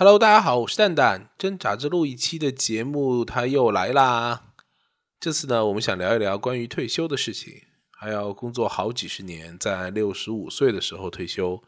[0.00, 1.28] Hello，大家好，我是蛋蛋。
[1.36, 4.42] 挣扎着录一期的节目，它又来啦。
[5.18, 7.52] 这次呢，我们想聊一聊关于退休的事情。
[7.90, 11.60] 还要工作好几十年，在六十五岁的时候退休。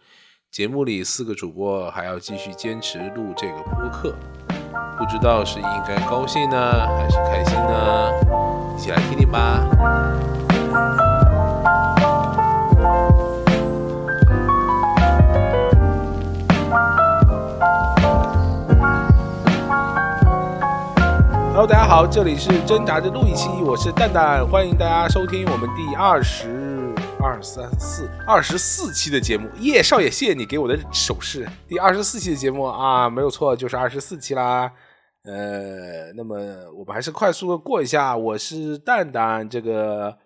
[0.49, 4.17] 节目里四个主播还要继续坚持录这个播客，
[4.97, 8.13] 不知道是应该高兴呢，还是开心呢？
[8.79, 11.10] 一起来听听吧。
[21.61, 29.47] Hello，大家好，这里是挣扎着录一期，我是蛋蛋，欢迎大家收听我们第二十二三四二十四期的节目。
[29.59, 31.47] 耶，少爷，谢谢你给我的手势。
[31.69, 34.73] 第二十四期的节目啊，没有错，就是二十四期啦。
[35.25, 36.35] 呃，那么
[36.73, 40.17] 我们还是快速的过一下，我是蛋蛋，这个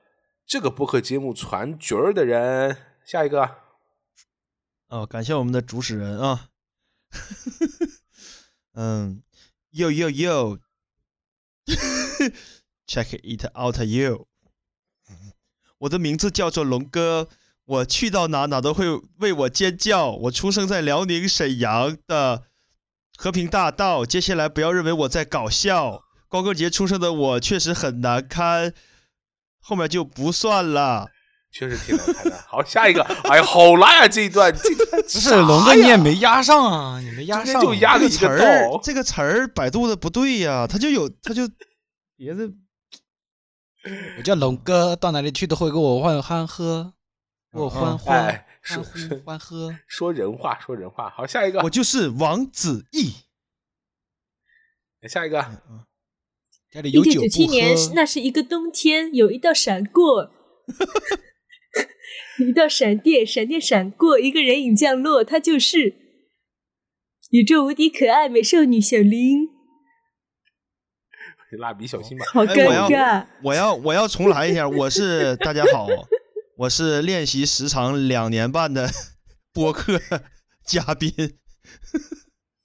[0.47, 2.77] 这个播客节目传角儿的人。
[3.05, 3.51] 下一个，
[4.89, 6.51] 哦，感谢我们的主持人啊。
[8.75, 9.21] 嗯
[9.73, 10.61] ，Yo Yo Yo。
[12.87, 14.29] Check it out, you。
[15.79, 17.29] 我的名字叫做龙哥，
[17.65, 18.87] 我去到哪哪都会
[19.19, 20.11] 为我尖叫。
[20.13, 22.45] 我出生在辽宁沈阳的
[23.17, 24.07] 和平大道。
[24.07, 28.73] 接下来不要认为我在搞笑，光棍节出生的我确实很难堪，
[29.61, 31.11] 后面就不算了。
[31.55, 32.37] 确实挺难看的。
[32.49, 33.01] 好，下一个。
[33.03, 41.49] 哎呀，好拉呀这一段，这段 不是龙哥你也没压上啊，你没压上，就压个词儿，这个词儿百度的不对呀，他就有他就
[42.17, 42.51] 别的。
[44.19, 46.95] 我叫龙哥，到哪里去都会给我欢欢喝，
[47.53, 48.83] 我欢欢说
[49.25, 51.09] 欢喝，说人话说人话。
[51.11, 53.13] 好，下一个，我就是王子异。
[55.07, 55.39] 下一个，
[56.73, 60.33] 家里有酒一九九七年，那是一个冬天，有一道闪过。
[62.45, 65.95] 一道闪电，闪电闪过，一个人影降落，她就是
[67.31, 69.49] 宇宙无敌可爱美少女小林。
[71.59, 73.25] 蜡笔小新吧，好尴尬！
[73.45, 75.87] 我要我要重来一下，我是大家好，
[76.59, 78.91] 我是练习时长两年半的
[79.55, 80.01] 播客
[80.67, 81.13] 嘉宾，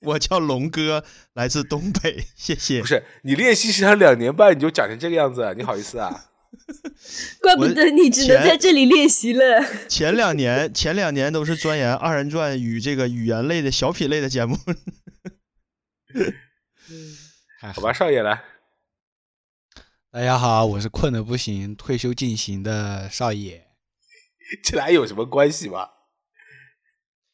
[0.01, 1.03] 我叫龙哥，
[1.33, 2.81] 来自东北，谢谢。
[2.81, 6.28] 不是你练习时长两年半，你就讲成这个样子，你好意思啊？
[7.41, 9.63] 怪不得你只能在这里练习了。
[9.89, 14.57] 前两年，前两年都是钻研二人转与这个语言类的小品类的节目。
[17.61, 18.43] 好吧，少爷来。
[20.11, 23.67] 大家好，我是困的不行、退休进行的少爷。
[24.63, 25.87] 这俩有什么关系吗？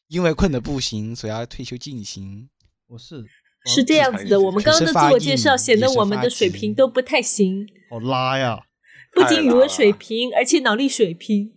[0.08, 2.50] 因为困的不行，所以要退休进行。
[2.88, 3.24] 我是
[3.64, 7.66] 是这样子的，我们刚刚的自我介绍显得我们的水平都不太行。
[7.90, 8.62] 好拉呀！
[9.16, 11.52] 不仅语文水平，而且脑力水平。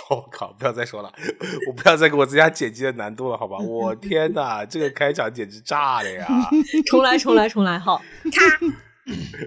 [0.08, 0.52] 我靠！
[0.52, 1.12] 不要再说了，
[1.68, 3.58] 我不要再给我增加剪辑的难度了，好吧？
[3.58, 6.26] 我 天哪，这个开场简直炸了呀！
[6.86, 7.78] 重来，重来，重来！
[7.78, 8.00] 好，
[8.32, 8.66] 咔！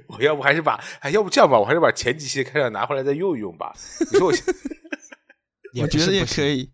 [0.07, 0.79] 我要不还是把……
[0.99, 3.73] 哎，要不这样吧，我还是把前几期的开场拿回来再用一用吧。
[4.11, 4.33] 你说我，
[5.81, 6.69] 我觉得也可以。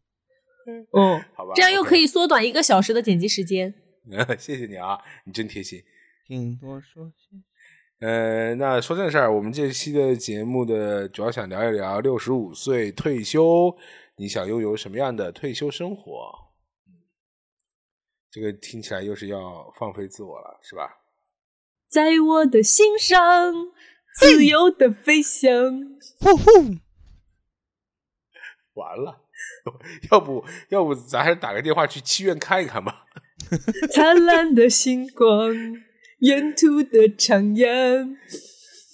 [0.91, 3.73] 嗯，好吧，这样又可以缩短一个小时的剪辑时间。
[4.37, 5.83] 谢谢你啊，你真贴心。
[6.27, 7.37] 听多说些。
[7.99, 13.75] 呃，那说正事儿，我们这期的节目的主要想聊一聊六十五岁退休，
[14.15, 16.13] 你想拥有什么样的退休生活？
[18.31, 20.99] 这个听起来又是要放飞自我了，是吧？
[21.89, 23.53] 在我的心上，
[24.15, 25.51] 自由的飞翔。
[26.21, 26.75] 呼呼，
[28.75, 29.23] 完了，
[30.09, 33.07] 要不要不咱还是打个电话去七院看一看吧。
[33.91, 35.53] 灿烂的星光。
[36.19, 38.15] 沿途的徜徉。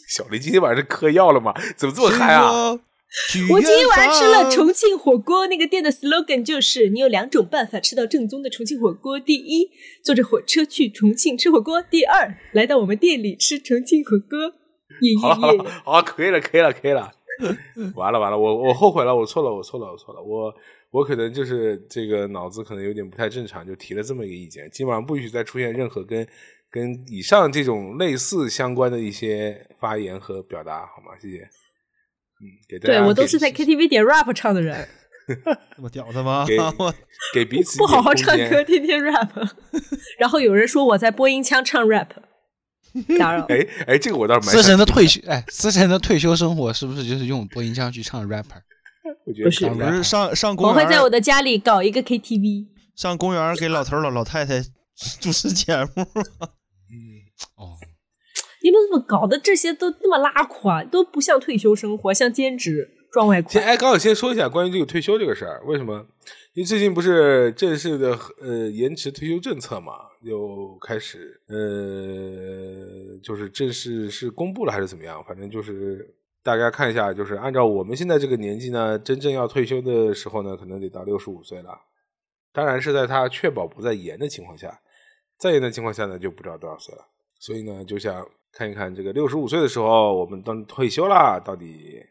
[0.08, 1.54] 小林今天晚上是嗑药了吗？
[1.76, 2.80] 怎么这么嗨啊？
[3.52, 9.20] 我今天晚上吃了重庆火锅，那个店的 slogan 就是：你有两种办法吃到正宗的重庆火锅。
[9.20, 9.72] 第一，
[10.04, 14.40] 坐着火车去重庆吃火锅；第二，来到我们店里吃重庆火锅。
[15.02, 15.72] 耶耶耶！
[15.84, 17.12] 好，可以了，可以了，可以了。
[17.96, 20.54] 完了完了，我我后悔了，我错了，我错了，我错了，我
[20.92, 26.28] 我可能就是这个脑子可能有点不太正常，就提了这么一个意见，今晚不许再出现任何跟。
[26.76, 31.18] 跟以上这种类似相关的一些发言和表达，好吗？
[31.22, 31.38] 谢谢。
[31.38, 33.00] 嗯，给大家。
[33.00, 34.86] 对我都是在 KTV 点 rap 唱的人。
[35.74, 36.44] 这么屌的吗？
[36.46, 36.58] 给
[37.34, 39.30] 给彼此不好好唱歌，天天 rap。
[40.20, 42.10] 然后有人说我在播音腔唱 rap，
[43.18, 43.46] 打扰。
[43.46, 44.50] 哎哎，这个我倒是。
[44.50, 48.62] 思神的退休，哎，思神的退休生活是不是就是用播音腔去唱 rapper？
[49.26, 49.70] 我觉得是。
[49.70, 50.76] 不是上上公园。
[50.76, 52.68] 我会在我的家里搞一个 KTV，
[52.98, 54.62] 上公园给老头老老太太
[55.22, 56.06] 主持节目。
[57.58, 57.78] 哦，
[58.64, 59.38] 你们怎么搞的？
[59.40, 62.92] 这些都那么拉垮，都不像退休生活，像兼职。
[63.12, 63.54] 赚外快。
[63.54, 66.06] 先哎，刚好先说一下关于这个退休这个事儿，为什么？
[66.54, 75.24] 因为最近不是正式的呃延迟退休政策嘛，又开始呃就是正式是公布了还是怎么样？
[75.24, 81.70] 反正就是大家看一下，就是按照我们现在这个年纪呢，真正要退休的时候呢，可能得到六十五岁了。
[82.52, 84.78] 当然是在他确保不再延的情况下，
[85.38, 87.02] 再延的情况下呢，就不知道多少岁了。
[87.40, 92.04] 所以呢，就想看一看这个六十五岁的时候，我们当退休啦，到底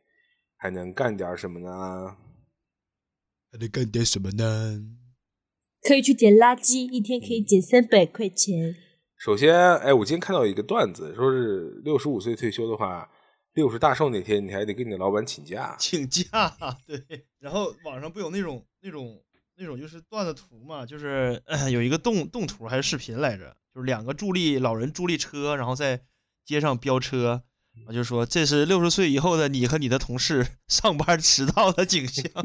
[0.57, 2.17] 还能干点什么呢？
[3.51, 4.81] 还能干点什么呢？
[5.83, 8.75] 可以去捡垃圾，一天可以捡三百块钱。
[9.19, 13.09] 首先，哎，我今天看到一个段子，说是六十五岁退休的话，
[13.55, 15.77] 六十大寿那天你还得跟你的老板请假。
[15.79, 16.25] 请假，
[16.87, 17.27] 对。
[17.39, 19.23] 然后网上不有那种那种
[19.57, 26.03] 那种就是段子图嘛，就是、呃有一个动动图还是视频来着，就是两个助力老人助力车，然后在
[26.45, 27.43] 街上飙车，
[27.89, 32.25] 我就说这是六十岁以后的你和你的同事上班迟到的景象。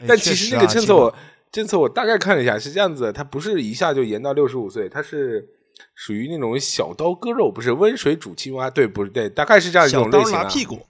[0.00, 1.16] 哎但其实那个政策我我
[1.50, 5.46] 政策我大概看了一下，是这样子的，它不是一下就延到六十五岁，它是
[5.94, 10.44] 属于那种小刀割肉，不是温水煮青蛙，对，不是对，大概是这样一种类型、啊。
[10.44, 10.86] 拉屁股，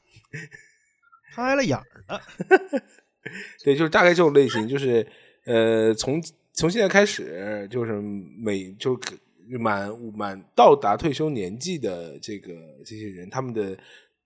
[1.35, 2.20] 开了眼儿了。
[3.64, 5.06] 对，就是大概这种类型，就是
[5.44, 9.14] 呃，从从现在开始，就是每就可
[9.58, 12.55] 满满到达退休年纪的这个
[12.85, 13.76] 这些人，他们的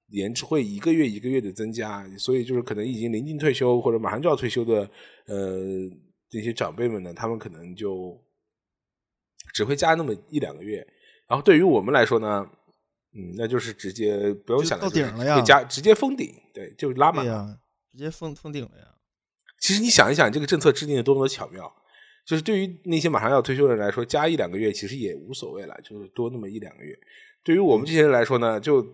[0.09, 4.88] 延迟会一个月一个月的增加，所以就是可能已经临近退休或者马上就要退休的
[5.26, 5.59] 呃
[6.31, 8.19] 这些长辈们呢，他们可能就
[9.53, 10.87] 只会加那么一两个月，
[11.26, 12.49] 然后对于我们来说呢。
[13.14, 17.25] 嗯，那就是直接不用想，到就是顶了呀会加直接封顶，对，就拉满
[17.91, 18.94] 直接封封顶了呀。
[19.60, 21.72] 其实你想一想，这个政策制定的多么的巧妙，
[22.25, 26.99] 就是对于那些马上要退休的人来说，加一两个月其实也无所谓了，就是多那么一两个月。
[27.43, 28.87] 对于我们这些人来说呢，就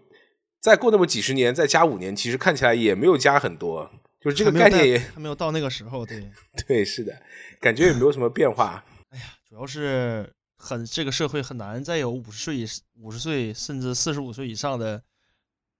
[0.60, 3.90] 再过那么几十年，再加五年，其实看起来也没有加很多，
[4.20, 6.30] 就是这个概念也还没有到那个时候，对。
[6.66, 7.20] 对，是的，
[7.60, 8.84] 感觉也没有什么变化。
[9.10, 12.66] 哎呀主要是很这个社会很难再有五十岁以
[13.00, 15.02] 五十岁甚至四十五岁以上的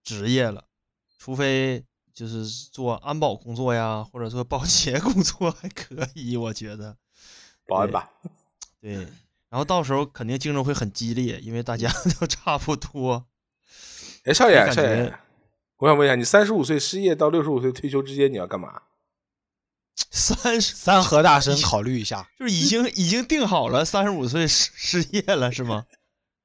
[0.03, 0.65] 职业了，
[1.19, 1.83] 除非
[2.15, 6.97] 就是做安保工作呀，或者说保洁工作还可以，我觉得。
[7.67, 8.11] 保安吧，
[8.81, 8.93] 对，
[9.49, 11.91] 然后到时候肯定竞争会很激烈，因为大家
[12.21, 13.27] 都差不多。
[14.25, 15.13] 哎，少爷，少爷，
[15.79, 18.83] 我想问一下，你三十五岁失业到六十五岁退休之间，你要干嘛？
[20.11, 25.87] 三十三和大 神考虑一下，就是已经已经定好了，三十五岁失失业了是吗？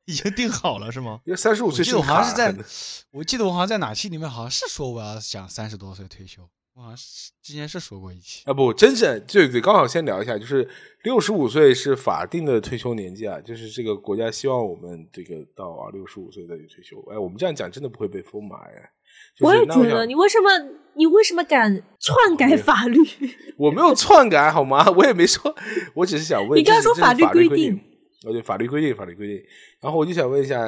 [0.09, 1.21] 已经定好了是吗？
[1.25, 2.55] 因为三十五岁我记得我好像是在，
[3.11, 6.41] 我记得我好像在哪期里面好像是说我要想三十多岁退休，
[6.73, 8.41] 我好像是之前是说过一期。
[8.45, 10.67] 啊不，真正对对，刚好先聊一下，就是
[11.03, 16.99] 六十五岁是法定的退休年纪啊，就是这个国家希望我们这个到啊六十五岁再去退休。
[17.11, 18.91] 哎，我们这样讲真的不会被封马哎。
[19.35, 20.49] 就是我也觉得，你为什么
[20.95, 22.99] 你为什么敢篡改法律？
[23.57, 24.89] 我没有篡改好吗？
[24.91, 25.53] 我也没说，
[25.93, 27.79] 我只是想问，你刚刚说法律规定，
[28.23, 29.47] 哦对，法律规定，法律规定。
[29.79, 30.59] 然后我就想问一下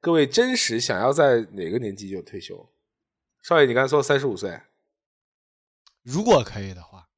[0.00, 2.72] 各位，真实想要在哪个年纪就退休？
[3.42, 4.60] 少爷，你刚才说三十五岁，
[6.02, 7.08] 如果可以的话，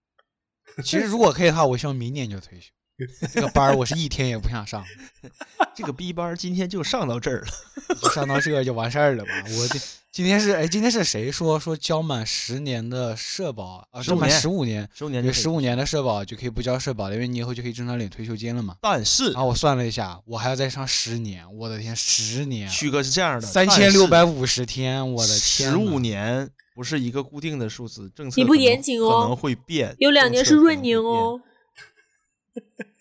[0.84, 2.72] 其实如果可以的话，我希望明年就退休。
[3.32, 4.84] 这个班儿我是一天也不想上，
[5.74, 7.46] 这个逼班儿今天就上到这儿了。
[8.12, 9.30] 上到这就完事儿了吧？
[9.56, 9.78] 我这
[10.10, 18.74] 今天是哎，今天是谁说说交满十年的社保啊？15交满十五年，十五年十五年的社保就可以不交社保了，因为你以后就可以正常领退休金了嘛。
[18.80, 31.47] 但是然后我算了一下，我还要再上十年，我的天，十年，旭哥是这样的，三千六百五十天，我的天，十五年不是一个固定的数字，政策你不可能严谨哦可能会变，有两年是闰年哦，变，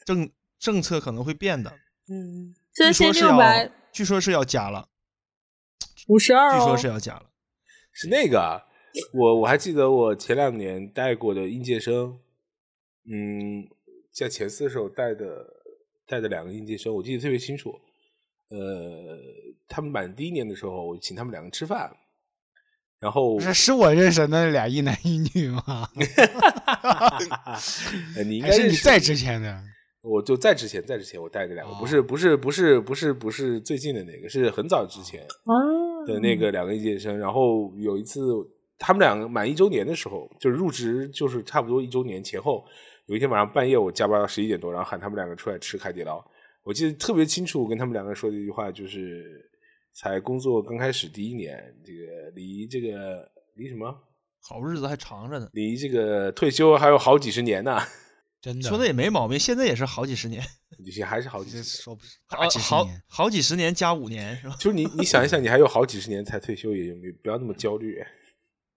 [0.06, 1.72] 政政策可能会变的。
[2.10, 4.88] 嗯，据三千说是要六百，据说是要加了，
[6.08, 7.30] 五十二哦据说是，要加了。
[7.92, 8.64] 是那个啊，
[9.14, 12.20] 我我还记得我前两年带过的应届生，
[13.06, 13.68] 嗯，
[14.14, 15.46] 在前四的时候带的
[16.08, 17.74] 带的两个应届生，我记得特别清楚。
[18.50, 19.18] 呃，
[19.68, 21.92] 他们满第一年的时候，我请他们两个吃饭，
[23.00, 25.90] 然后不是是我认识的那俩一男一女吗？
[28.16, 29.64] 呃 你应该还是你在之前的？
[30.02, 35.52] 我就在之前，在之前我带的两个，哦不是不是不是不是不是最近的那个，是很早之前啊
[36.06, 37.18] 的那个两个应届生。
[37.18, 38.22] 然后有一次，
[38.78, 42.64] 他们两个满一周年的时候，就是入职就是差不多一周年前后，
[43.08, 46.24] 有一天晚上半夜我加班到十一点多，然后喊他们两个出来吃海底捞。
[46.64, 49.50] 我记得特别清楚，我跟他们两个说的一句话就是：
[49.94, 53.94] 才工作刚开始第一年，这个离这个离什么？
[54.42, 57.80] 好日子还长着呢，离这个退休还有好几十年呢。
[58.40, 60.46] 真的说的也没毛病，现在也是好几十年。
[60.78, 61.64] 你这还是好几十年。
[61.64, 63.02] 说不是好几十好年。
[63.08, 64.56] 好几十年加五年是吧？
[64.62, 67.98] 就是你你想一想，你还有好几十年才退休，也不要那么焦虑。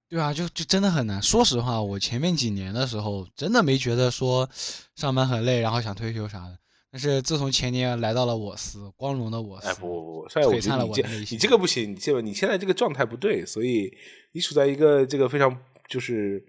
[0.09, 1.23] 对啊，就就真的很难。
[1.23, 4.49] 说实话，我前面几年的时候，真的没觉得说
[4.97, 6.59] 上班很累，然后想退休啥的。
[6.93, 11.19] 但是自从前年来到了我司，光荣的我司，哎，不不不，虽然我觉得你。
[11.31, 13.93] 你这个不行，你这个你现在这个状态不对，所以
[14.33, 15.57] 你处在一个这个非常
[15.89, 16.45] 就是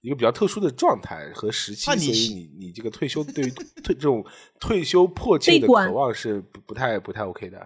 [0.00, 1.98] 一个比较特殊的状态和时期，所以
[2.34, 3.50] 你你这个退休对于
[3.82, 4.24] 退这种
[4.58, 7.58] 退休迫切的渴望是不不太不太 OK 的。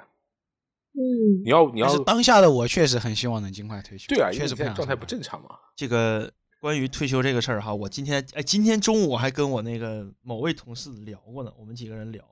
[0.99, 4.07] 嗯你，要你要但是当下的我确实很希望能尽快退休。
[4.09, 5.51] 对啊，因为你确实不想现在状态不正常嘛。
[5.77, 6.33] 这个
[6.67, 12.25] 关于退休这个事儿哈，我今天哎，今天中午我还跟我那个某位同事聊过呢，我们几个人聊，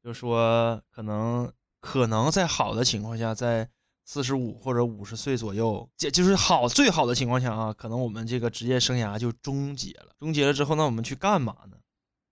[0.00, 3.68] 就说可能可能在好的情况下，在
[4.04, 10.14] 四十五或者五十岁左右，这就是好最好的情况下啊，可能我们这个职业生涯就终结了。
[10.20, 11.76] 终结了之后，那我们去干嘛呢？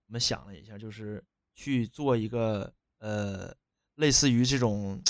[0.07, 1.21] 我们想了一下，就是
[1.55, 3.53] 去做一个呃，
[3.95, 5.03] 类似于这种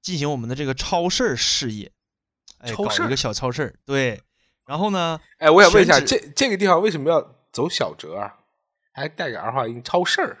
[0.00, 1.90] 进行我们的这个超市事业，
[2.58, 4.22] 哎，搞一个小超市，对。
[4.66, 8.34] 然后呢，哎，我想问一下，这这个地方为什么要走小折啊？
[8.92, 10.38] 还带个儿化音，超市儿。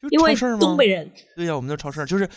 [0.00, 2.28] 就因为超市吗东北人对呀、我们那超市儿就是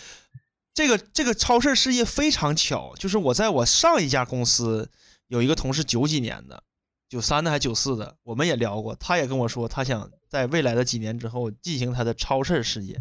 [0.73, 4.89] 这个这个超市事业非常巧，就是我在我上一家公司
[5.27, 6.61] 有一个同事九几年的，
[7.07, 12.97] 九三的还九四的，我们也聊过，他也跟我说，他想在未来的几年之后进行他的超市事业，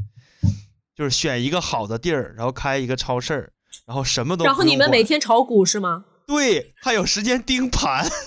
[0.95, 3.53] 就是选一个好的地儿，然后开一个超市儿，
[3.87, 6.05] 然后什么都然后你们每天炒股是吗？
[6.27, 8.09] 对，还有时间盯盘。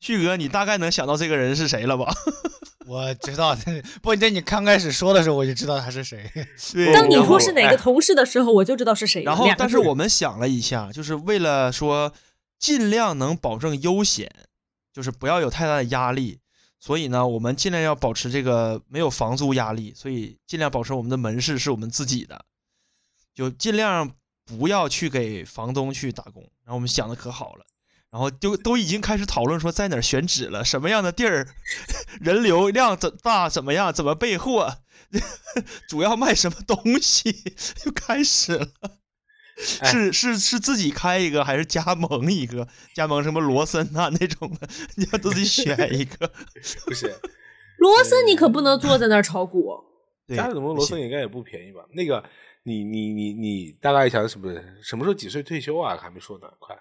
[0.00, 2.12] 旭哥，你大概能想到这个人是谁了吧？
[2.86, 3.56] 我知道，
[4.02, 6.28] 不，在你刚开始说的时候，我就知道他是谁。
[6.72, 9.22] 对当你说是哪哎个同事的时候，我就知道是谁。
[9.22, 12.12] 然后但是我们想了一下，就是为了说
[12.58, 14.28] 尽量能保证悠闲，
[14.92, 16.40] 就是不要有太大的压力，
[16.80, 22.44] 所以呢，我们尽量要保持这个没有房租压力，所以尽量保持我们的门市是我们自己的，
[23.32, 24.10] 就尽量
[24.44, 26.42] 不要去给房东去打工。
[26.64, 27.66] 然后我们想的可好了。
[28.10, 31.48] 然后就都已经开始讨论说在哪儿选址了，什么样的地儿，
[32.20, 34.78] 人流量怎大，怎么样，怎么备货，
[35.88, 37.32] 主要卖什么东西，
[37.82, 38.68] 就开始了。
[39.80, 42.66] 哎是是是自己开一个还是加盟一个？
[42.94, 46.30] 加盟什么罗森啊那种的，你要自己选一个。
[46.84, 47.18] 不是，
[47.78, 49.70] 罗森，你可不能坐在那儿炒股。
[50.26, 51.84] 对，加什么罗森应该也不便宜吧？
[51.94, 52.22] 那个，
[52.64, 54.52] 你你你你大概想什么
[54.82, 55.96] 什么时候几岁退休啊？
[56.00, 56.76] 还没说呢，快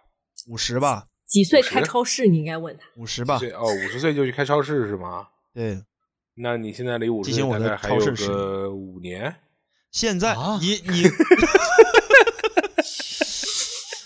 [0.48, 2.28] 五十吧，几岁开超市？
[2.28, 2.84] 你应该问他。
[2.98, 5.28] 五十吧哦，五十岁就去开超市是吗？
[5.54, 5.84] 对，
[6.36, 9.36] 那你现在离五十岁我的大概还有个五年，
[9.92, 11.04] 现在啊你 你，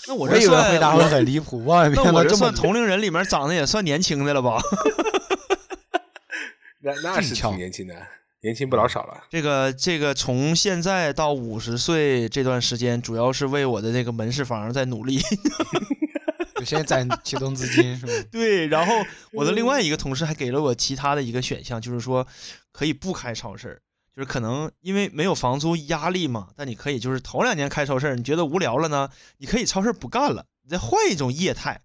[0.08, 4.62] 那我我以为这算回答会很离谱，万万没那我这算同龄人里面长得也算年轻的了吧？
[6.82, 7.96] 那那是挺年轻的，
[8.46, 9.24] 年轻不老少了。
[9.28, 15.20] 这个这个从现在到五十岁这段时间，主要是为我的这个门市房在努力。
[16.58, 18.14] 就先攒启动资金是吗？
[18.32, 18.94] 对，然后
[19.34, 22.26] 我的另外一个同事还给了我其他的一个选项，就是说
[22.72, 23.82] 可以不开超市，
[24.16, 29.10] 就是可能因为没有房租压力嘛，但你可以就是头两年开超市，你觉得无聊了呢，
[29.40, 31.82] 你可以超市不干了，你再换一种业态，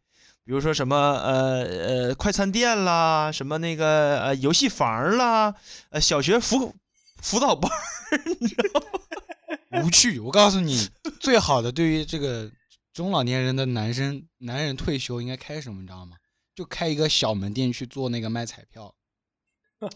[0.51, 5.55] 比如说什么呃呃快餐店啦，什么那个呃游戏房啦，
[5.91, 6.75] 呃小学辅
[7.23, 9.85] 辅导班儿， 你知道吗？
[9.85, 10.19] 无趣。
[10.19, 10.89] 我告诉你，
[11.21, 12.51] 最好的对于这个
[12.93, 16.17] 中老年人的男生，男人退休应该开什么，你知道吗？
[16.57, 18.93] 就开一个小门店去做那个卖彩票。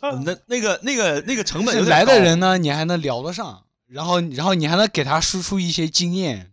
[0.02, 6.52] 呃那那个那个那个成本来的人呢，你还能聊得上，然后然后你还能给他输出一些经验。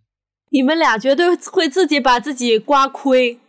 [0.49, 3.39] 你们俩绝对会自己把自己刮亏。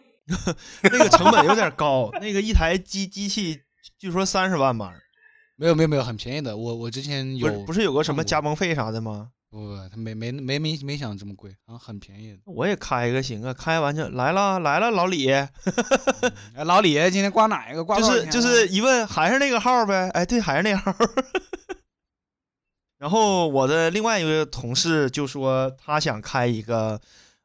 [0.83, 3.61] 那个成本有点高，那个一台机机器
[3.99, 4.95] 据说三十万吧。
[5.57, 6.57] 没有没有没有，很便宜的。
[6.57, 9.29] 我我之前有不是有个什么加盟费啥的吗？
[9.51, 12.39] 不不，他没没没没没想这么贵，好像很便宜的。
[12.47, 15.53] 我也开一个行啊，开完就来了来了，老李，哎，
[16.65, 17.85] 老李今天挂哪一个？
[17.85, 20.97] 挂就是就是一问还是那个号呗，哎对，还是那个号。
[22.99, 26.99] 然后我的另外一个同事就说他想开一个，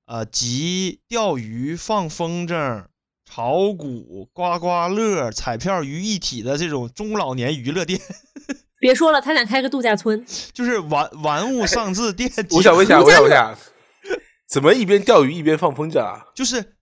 [0.08, 2.86] 呃，集钓鱼、放风筝、
[3.26, 8.00] 炒股、刮刮乐、彩票于一体的这种中老年娱乐店，
[8.80, 10.26] 别说了，他想开个度假村。
[10.54, 12.32] 就是玩玩物丧志店。
[12.56, 13.54] 我想问一下，我想问一下，
[14.48, 16.28] 怎么一边钓鱼一边放风筝啊？
[16.34, 16.78] 就是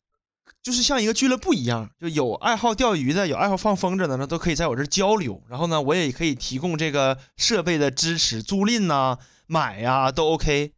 [0.62, 5.42] 就是像一个俱乐部一样，就有爱好钓鱼的，有爱好放风筝的那，都可以在我这儿交流。
[5.50, 9.18] 然后呢，我也可以提供这个设备的支持，租赁呐、
[9.48, 10.74] 买呀、都 OK。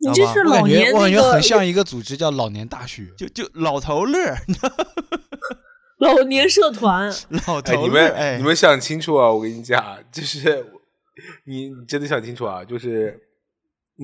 [0.00, 3.06] 你这是老年觉我感觉很像一个组织叫老年大学。
[3.16, 4.72] 就就老头乐儿，你知道
[5.98, 7.12] 老年社团，
[7.46, 9.30] 老哎，头儿你们哎你，们想清楚啊！
[9.32, 10.64] 我跟你讲，就是
[11.44, 12.64] 你你真的想清楚啊！
[12.64, 13.20] 就是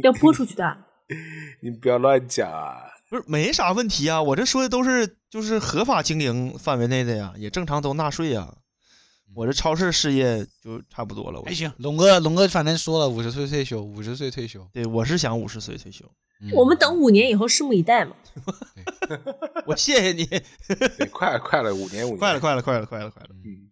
[0.03, 0.65] 要播出去的。
[1.63, 2.79] 你不要乱讲啊！
[3.09, 8.55] 不是没啥问题啊，我这说的都是就是合法经营范围内的呀，也正常都纳税呀。
[9.35, 14.67] 我这超市事业就差不多了，我还行，龙哥龙哥反正说了，五十岁退休，五十岁退休。
[14.73, 16.05] 对我是想五十岁退休。
[16.41, 18.14] 嗯我们等五年以后，拭目以待嘛。
[19.67, 20.29] 我谢谢你，
[21.11, 23.29] 快了快了，五年五 年，快了快了快了快了快了。
[23.45, 23.71] 嗯，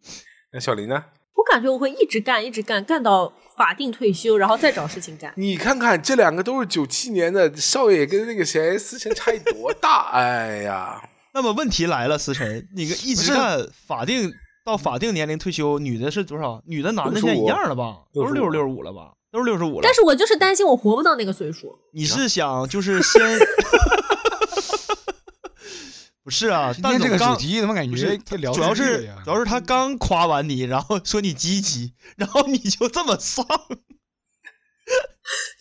[0.53, 1.05] 那小林呢？
[1.35, 5.33] 我感觉我会一直干，一直干，干到法定退休，然后再找事情干。
[5.37, 10.11] 你看看这两个都是九七年的，少爷跟那个谁思辰差异多大？
[10.13, 11.03] 哎呀，
[11.35, 14.33] 那么问题来了，思辰，你个一直干法定
[14.65, 16.63] 到法定年龄退休，女的是多少？
[16.67, 18.03] 女的男的现在一样了吧？
[18.13, 19.15] 都是六十六十五了吧？
[19.31, 19.93] 都是六十五了但。
[19.93, 21.79] 是我就是担心我活不到那个岁数。
[21.93, 23.21] 你是想就是先？
[26.25, 33.45] 不是啊，今天这个主题怎么感觉聊主要是主要是他刚夸完你，然后说你积极，然后你就这么丧。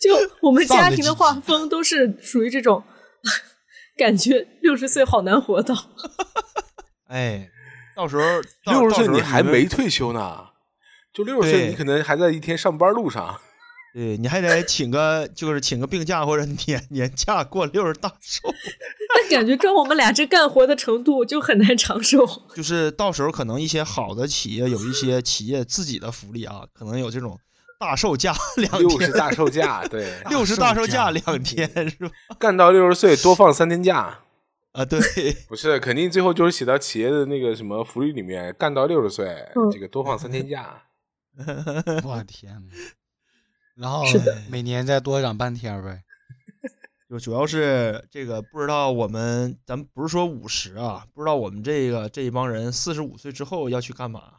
[0.00, 2.84] 就我们家庭的画风都是属于这种，
[3.98, 5.74] 感觉六十岁好难活到。
[7.10, 7.50] 哎，
[7.94, 8.22] 到时候
[8.64, 10.46] 到六十岁你还没退休呢，
[11.12, 13.40] 就六十岁你可能还在一天上班路上。
[13.94, 18.48] 对，你还得请个就是请个病假或者年年假过六十大寿，
[19.14, 22.26] 但感觉跟我们俩这干活的程度，就很难长寿。
[22.56, 27.38] 就是到时候可能一些好的企业有一些企业自己的福利啊，可能有这种
[27.78, 32.10] 大寿假两天六十，大寿假，对，六十大寿假假两天是吧？
[32.38, 34.20] 干到六十岁多放三天假。
[34.72, 35.00] 啊，对，
[35.48, 40.82] 不是，肯定最后就是写到企业的那个什么福利里面，干到六十岁，嗯这个多放三天假。
[42.04, 42.72] 我天呐，
[43.76, 44.02] 然后
[44.50, 46.02] 每年再多涨半天呗。
[47.08, 54.36] 就主要是这个不知道我们，咱们不是说五十啊，不知道我们这个这一帮人四十五岁之后要去干嘛？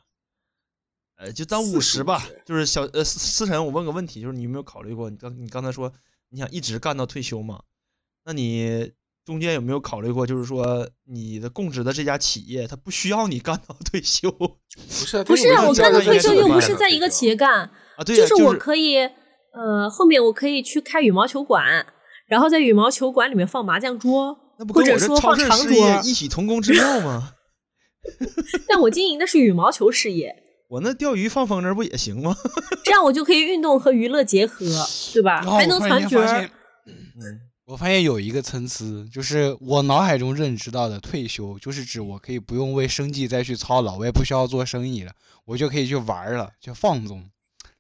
[1.18, 2.42] 呃，就当五十吧45岁。
[2.46, 5.08] 就是小呃思思辰，我问个问题，就是你有没有考虑过？
[5.12, 5.94] 你刚你刚才说
[6.30, 7.62] 你想一直干到退休嘛？
[8.24, 8.92] 那你
[9.26, 17.36] 中间有没有考虑过，就是说你的供职的这家企业，它不需要你干到退休 不是啊，不是啊，我干到退休又不是在一个企业。
[17.36, 18.04] 干，啊？
[18.06, 21.86] 对呀、就是我可以，呃，后面我可以去开羽毛球馆，
[22.28, 26.02] 然后在羽毛球馆里面放麻将桌，那不或者跟我这超说放长市事业桌。
[26.04, 27.34] 异曲同工之妙吗？
[28.68, 30.36] 但我经营的是羽毛球事业，
[30.70, 32.36] 我那钓鱼放风筝不也行吗？
[32.84, 34.66] 这样我就可以运动和娱乐结合，
[35.14, 35.42] 对吧？
[35.42, 36.52] 还能传角儿间发现。
[36.86, 45.14] 嗯，我发现有一个参差，就是我脑海中认知到的退休，就是指我可以不用为生计再去操劳，我也不需要做生意了，
[45.46, 47.30] 我就可以去玩了，就放纵。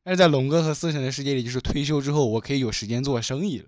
[0.01, 3.65] 但是在龙哥和思辰的世界里，就是退休之后，我可以有时间做生意了。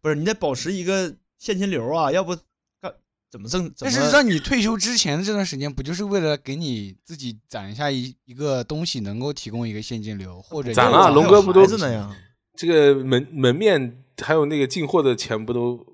[0.00, 2.36] 不是，你得保持一个现金流啊，要不
[2.80, 2.92] 干
[3.28, 3.72] 怎么挣？
[3.78, 12.14] 但是让你退休之前的这段时间，不就是为了给你自己攒一下一一个东西，能够提供一个现金流，或者你攒了还有龙哥不都是那样？
[12.54, 15.86] 这个门门面还有那个进货的钱不都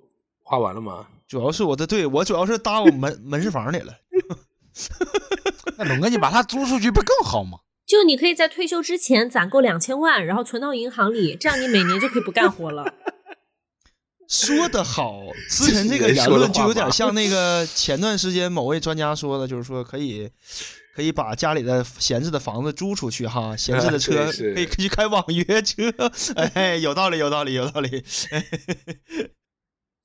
[0.42, 1.06] 花完了吗？
[1.28, 3.92] 主要是我的，对我主要是搭我门 门市房里了。
[5.76, 7.58] 那龙哥你把它租出去不更好吗？
[7.86, 12.84] 就你可以在退休之前攒够两千万，然后存到银行里，这样你每年就可以不干活了。
[14.28, 20.30] 说得好，思辰这个言论就有点像那个前段时间某位专家说的，就是说可以
[20.98, 25.84] 可以把家里的闲置的房子租出去哈， 闲置的车可以可以去开网约车，
[26.54, 27.88] 哎，有道理，有道理，有道理。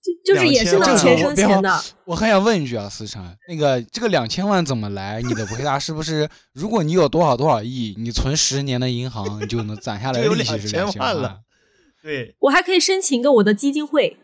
[0.03, 1.83] 就就是也是能2000钱生钱的。
[2.05, 5.19] 我还想问一句啊，思成，那个这个两千万怎么来？
[5.23, 11.39] 你的回答是不是，如果你有多少多少亿，你存十年的银行，你就能攒下来 利息是2000两千万了？
[12.03, 14.19] 对，我还可以申请一个我的基金会，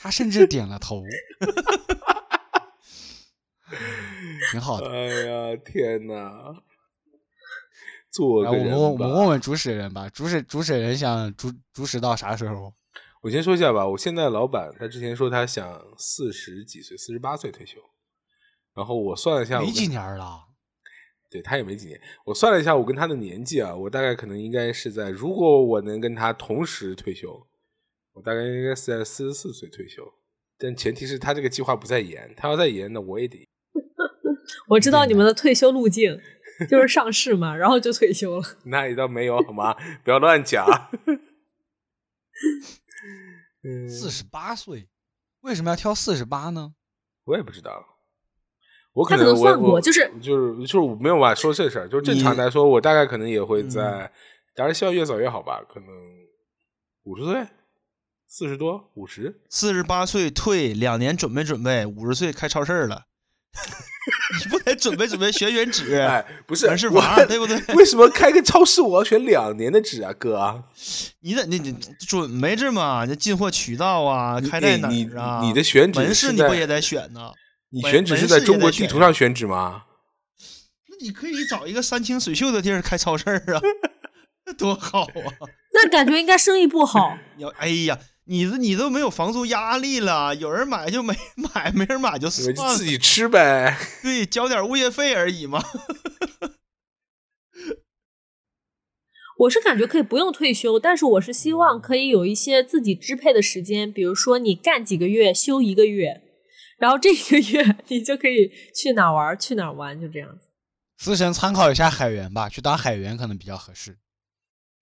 [0.00, 1.04] 他甚至点了头，
[4.50, 4.90] 挺好的。
[4.90, 6.62] 哎呀，天哪！
[8.10, 12.72] 做，个人我们问我们问问主使人吧，主使主使人想主主使到啥时候？
[13.20, 17.78] 我先说一下吧，我现在老板他之前说他想四十几岁，四十八岁退休，
[18.74, 20.44] 然后我算了一下，没几年了，
[21.28, 27.46] 对他也没几年，我算了一下我跟他的年纪啊，我大概可能应该是在，如果我能跟他同时退休，
[28.14, 30.02] 我大概应该是在四十四岁退休，
[30.56, 33.46] 但前提是他这个计划不再延，他要再延，那我也得。
[34.68, 36.20] 我知道你们的退休路径
[36.68, 38.46] 就是上市嘛，然后就退休了。
[38.64, 39.76] 那也倒没有好吗？
[40.04, 40.66] 不要乱讲。
[43.64, 44.88] 嗯，四十八岁，
[45.40, 46.74] 为什么要挑四十八呢？
[47.24, 47.84] 我也不知道，
[48.92, 54.12] 我可能算过就是就是就是我没有办法说这事儿，就是正常来说，我大概可能也会嗯在，
[54.54, 55.88] 当然希望越早越好吧，可能
[57.02, 57.46] 五十岁、
[58.26, 63.06] 四十多、五十，四十八岁退，两年准备准备，五十岁开超市了。
[64.38, 66.88] 你不得准备准备选选纸，哎，不是完事
[67.26, 67.58] 对不对？
[67.74, 70.64] 为什么开个超市我要选两年的纸啊，哥？
[71.20, 71.72] 你得你你
[72.06, 75.40] 准备着嘛，这进货渠道啊，开在哪你儿啊？
[75.42, 77.32] 你的选址门市你不也得选呢？
[77.70, 79.84] 你选址是在中国地图上选址吗？
[80.88, 83.60] 那你可以找一个山清水秀的地儿开超市儿啊，
[84.56, 85.30] 多好啊！
[85.80, 87.16] 那感觉应该生意不好。
[87.38, 91.14] 要哎呀，你这你都没有房租压力了，有人买就没
[91.54, 93.78] 买，没人买就算了自，己吃呗。
[94.02, 95.62] 对，交点物业费而已嘛。
[99.38, 106.22] 我是感觉可以不用退休，但是我是希望可以有一些自己支配的时间，比如说你干几个月休一个月，
[106.76, 110.48] 然后这一个月你就可以去哪儿玩去哪儿玩，就这样子。
[110.96, 113.96] 思神参考一下海员吧，去当海员可能比较合适，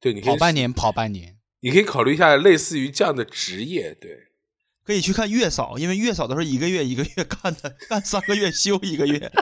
[0.06, 1.36] 对，你可以跑半，年跑半年。
[1.58, 3.92] 你可以考虑一下类似于这样的职业。
[4.00, 4.28] 对，
[4.84, 9.32] 可以去看月嫂，因为月嫂都是一个月一个月干的，干三个月休一个月，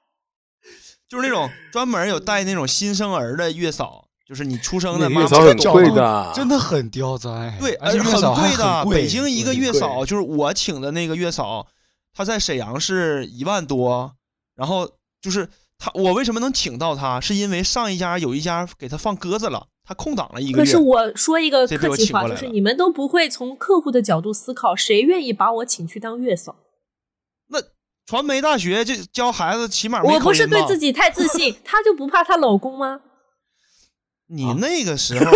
[1.08, 8.84] 就是那种专门有带那种新生儿的月嫂，就是你出生的那妈妈月嫂很贵的，真的很刁钻，对，而且月嫂很贵的。
[8.90, 11.66] 北京一个月嫂就是我请的那个月嫂，
[12.12, 14.14] 她在沈阳是一万多，
[14.54, 14.90] 然后
[15.22, 15.48] 就是
[15.78, 20.64] 她，我为什么能请到她，是因为上一家有一家给她放鸽子了，她空档了一个月。
[20.64, 26.54] 可是我说一个客气话，就是你们都不会从客户的角度思考，谁愿意把我请去当月嫂？
[27.48, 27.58] 那
[28.04, 33.00] 传媒大学就教孩子起码我不是对自己太自信， 她就不怕她老公吗？
[34.28, 35.30] 你那个时候，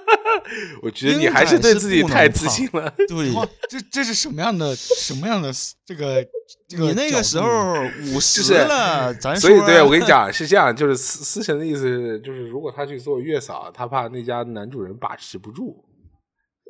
[0.82, 2.92] 我觉得你还是对自己太自信了。
[3.08, 3.30] 对，
[3.68, 5.52] 这这是什么样的什么样的
[5.84, 6.26] 这个
[6.68, 7.74] 这个你那个时候
[8.14, 15.84] 五十是了，咱所以，对我跟你讲是这样，就是思思辰的意思是，就是如果他去做月嫂，他怕那家男主人把持不住。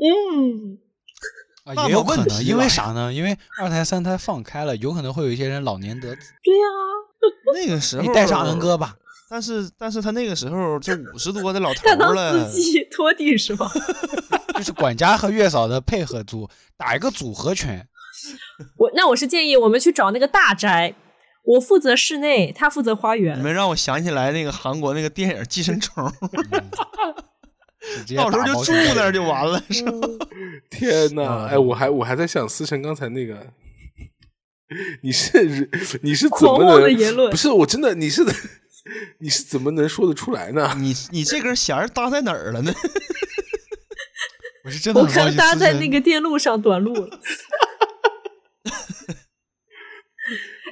[0.02, 0.78] 嗯，
[1.64, 3.12] 啊也有可能，因为啥呢？
[3.12, 6.32] 因为二胎三胎放开了，有可能会有一些人老年得子。
[6.42, 6.64] 对呀、
[7.54, 8.96] 那个时候你带上恩哥吧，
[9.29, 13.71] 但是但是他那个时候这五十多的老 头她当儿了司，机拖地是吧？
[14.57, 17.87] 就是管家和月嫂的配合组，打一个组合拳。
[18.79, 20.95] 我那我是建议我们去找那个大宅，
[21.45, 23.43] 我负责室内，他负责花园你。
[23.43, 26.05] 们让我想起来那个韩国那个电影《寄生虫》，
[28.17, 30.09] 到时候就住那儿就完了，是吧？
[30.71, 31.23] 天哪！
[31.23, 33.47] 嗯哎，我还我还在想思成刚才那个，
[35.03, 35.69] 你是
[36.03, 38.25] 你是怎狂妄么能的言论不是我真的你是
[39.18, 40.75] 你是怎么能说得出来呢？
[40.79, 42.72] 你你这根弦儿搭在哪儿了呢？
[44.64, 47.20] 我是真的我刚搭在那个电路上短路了。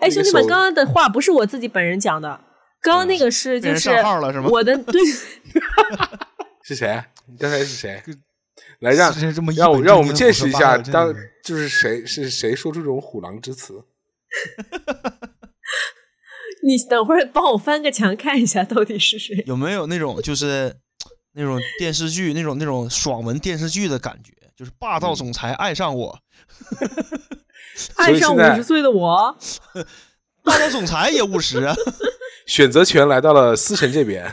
[0.01, 2.41] 哎，兄弟们，手刚刚的话不是我自己本人讲的，
[2.83, 4.49] 刚刚那个是就是上号了是吗？
[4.51, 5.01] 我的对，
[6.65, 7.05] 是谁？
[7.27, 8.03] 你刚才是谁？
[8.81, 13.85] 来让思辰这么一让让我们见识一下，当就是谁是谁说出这种虎狼之词？
[16.67, 19.45] 你等会儿帮我翻个墙看一下到底是谁。
[19.47, 20.75] 有没有那种就是
[21.33, 24.33] 那种电视剧那种那种爽文电视剧的感觉？
[24.57, 26.19] 就是霸道总裁爱上我，
[27.97, 29.37] 爱上五十岁的我，
[30.45, 31.75] 霸道总裁也五十啊。
[32.47, 34.33] 选择权来到了思辰这边。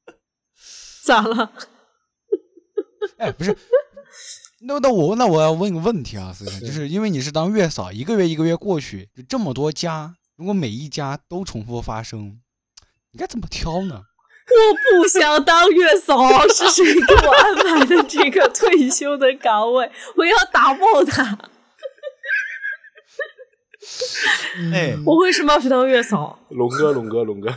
[1.04, 1.52] 咋了？
[3.18, 3.56] 哎，不是，
[4.62, 12.40] 那那我那我要问个问题啊，思辰，就是因为你是当月嫂，一个月一个月过去，就这么多家，如果每一家都重复发生，
[13.12, 14.04] 你该怎么挑呢？
[14.48, 19.92] 我不想当月嫂，是谁给我安排的这个退休的岗位？
[20.16, 21.36] 我要打爆他！
[24.72, 26.38] 哎，我为什么要去当月嫂？
[26.48, 27.54] 龙哥，龙哥，龙哥，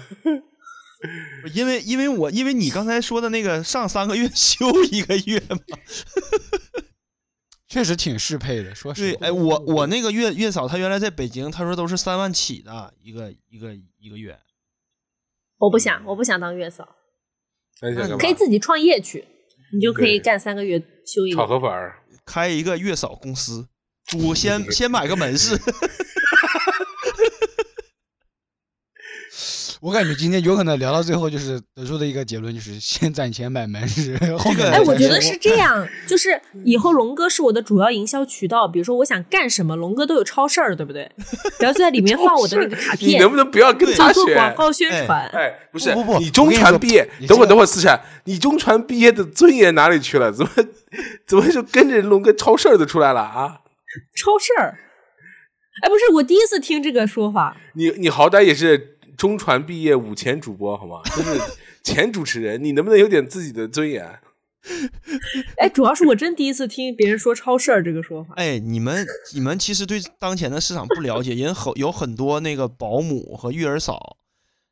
[1.56, 5.58] 因为因为我因为你刚才说的那个上三个月休一个月嘛，
[7.74, 9.26] 确实挺适配的，说对，实话。
[9.26, 14.38] 哎，我我那个月月嫂，她原来在北京，她说都是三万起的一个一个一个月。
[15.58, 16.88] 我不想，我不想当月嫂，
[17.82, 18.18] 那你想干嘛？
[18.20, 19.26] 可以自己创业去，
[19.74, 21.56] 你就可以干三个月休一个炒个。
[21.56, 21.98] 河粉儿。
[22.24, 23.68] 开一个月嫂公司，
[24.28, 25.58] 我先先买个门市，
[29.84, 38.66] 我感觉今天有可能聊到最后，就是得出的一个结论就是先攒钱买门市， 后面哎，我觉得是这样，就是以后龙哥是我的主要营销渠道。
[38.66, 41.12] 比如说，我想干什么，龙哥都有超市儿，对不对？
[41.60, 44.14] 然后就在里面放我的那个卡片你能，不能不要跟做他学？
[44.14, 45.28] 做广告宣传。
[45.34, 50.32] 哎，不是，不不不你中传毕业，等会等会儿思辰，你中传毕业的尊严哪里去了？
[50.32, 50.52] 怎么
[51.28, 53.60] 怎么就跟着龙哥超市儿的出来了啊？
[54.16, 54.80] 超市儿。
[55.82, 57.58] 哎，不是，我第一次听这个说法。
[57.74, 61.02] 你你好歹也是中传毕业五前主播好吗？
[61.16, 61.40] 就是
[61.84, 64.20] 前主持人，你能不能有点自己的尊严？
[65.60, 68.34] 哎，主要是我真第一次听别人说超市儿这个说法。
[68.38, 74.16] 哎，你们你们其实对当前的市场不了解，人很有很多那个保姆和育儿嫂，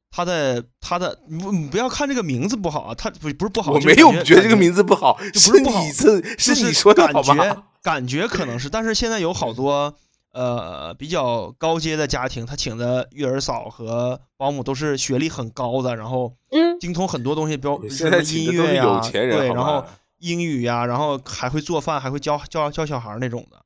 [0.09, 7.63] 他的他的，你不你不要看这个名字不好啊，他不不是不好，我没有觉得这个名字不好，不是不好你是就是你说的感觉好吧？
[7.83, 9.93] 感觉可能是，但是现在有好多
[10.33, 19.83] 呃比较高阶的家庭，他请的育儿嫂和保姆都是学历很高的，然后嗯，精通很多东西，比如现在什么音乐呀、有钱人，对，然后
[20.19, 23.57] 英语呀、然后还会做饭，还会教教教小孩那种的，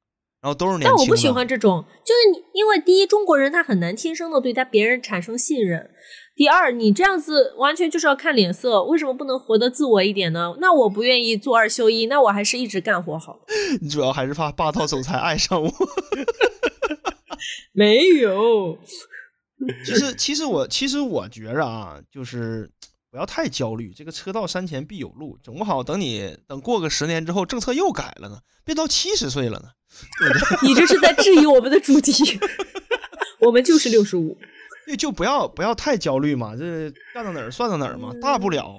[0.42, 0.90] 然后都是年轻。
[0.90, 5.82] 但我不喜欢这种，就是你，因为第一，中国人他很难天生的对他别人产生信任；
[6.36, 10.54] 第二，你这样子完全就是要看脸色，为什么不能活得自我一点呢？
[10.60, 13.40] 那我不愿意做二休一，那我还是一直干活好了。
[13.82, 15.72] 你主要还是怕霸道总裁爱上我。
[17.72, 18.78] 没有，
[19.86, 22.70] 其实，其实我其实我觉着啊，就是
[23.10, 23.94] 不要太焦虑。
[23.96, 29.70] 这个车到山前必有路，总不好等你等过个十年之后，政策又改了呢，变到七十岁了呢，
[30.20, 30.58] 对不对？
[30.68, 32.38] 你这是在质疑我们的主题。
[33.40, 34.48] 我们就是六十五，对，
[34.98, 38.78] 就不要不要太焦虑嘛，这干到哪儿算到哪儿嘛，大不了，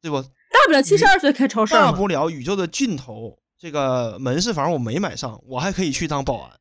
[0.00, 0.22] 对不？
[0.22, 1.74] 大不了七十二岁开超市。
[1.74, 6.52] 大不了宇宙的尽头，这个门市房我没买上，我还可以去当保安，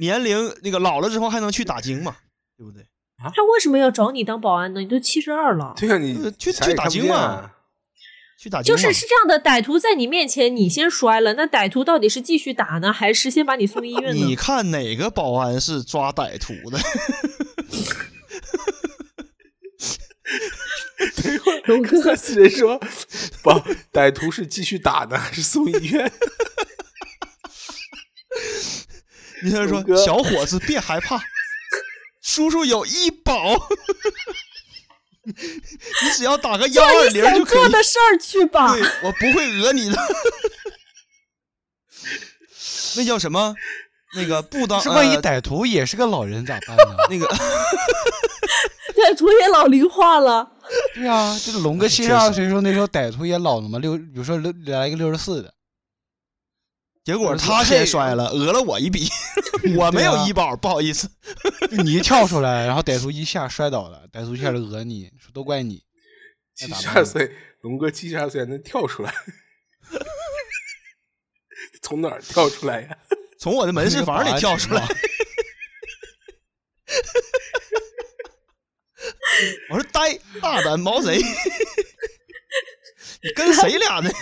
[0.00, 2.16] 年龄那个老了之后还能去打更嘛，
[2.56, 2.82] 对不对？
[3.22, 4.80] 啊他为什么要找你当保安呢？
[4.80, 5.74] 你都七十二了。
[5.78, 7.52] 对啊，你呃去去打看不见更嘛啊
[8.38, 14.26] 去打精就是是这样的，歹徒在你面前你先摔了，那歹徒到底是继续打呢，还是先把你送医院呢？
[14.26, 16.78] 你看哪个保安是抓歹徒的？
[21.70, 22.76] 龙哥，这是 人说，
[23.42, 23.50] 不，
[23.92, 26.12] 歹徒是继续打呢，还是送医院？
[29.42, 31.22] 你听说，小伙子别害怕，
[32.20, 33.54] 叔叔有医保，
[35.24, 37.58] 你只要打个幺二零就可以。
[37.60, 38.74] 做的事儿去吧。
[38.74, 39.96] 对我不会讹你的。
[42.96, 43.54] 那叫什么？
[44.16, 46.96] 那个不当万一呃歹徒也是个老人咋办呢？
[47.08, 47.28] 那个
[49.00, 50.52] 歹徒也老龄化了，
[50.94, 55.54] 对啊，这个龙哥七十二岁时候，那时候歹徒也老了嘛，六，比如说六来一个六十四的，
[57.02, 59.08] 结果他先摔了，讹了我一笔，
[59.76, 61.08] 我没有医保，不好意思。
[61.70, 65.82] 就 你一跳出来，然后歹徒一下摔倒了，歹徒一下就讹你，说都怪你。
[66.54, 67.32] 七十二岁，
[67.62, 69.14] 龙哥七十二岁还能跳出来，
[71.80, 72.98] 从哪儿跳出来呀？
[73.38, 74.86] 从我的门市房里跳出来，
[79.70, 81.18] 我说呆大胆毛贼，
[83.22, 84.10] 你跟谁俩呢？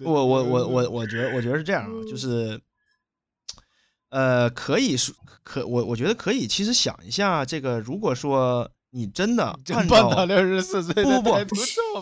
[0.00, 2.60] 我我我我我觉得我觉得是这样啊，就是，
[4.10, 11.56] 呃，可以说可我我觉得可以，其实想一下，这个如果说你真的真按照到六十四岁不不不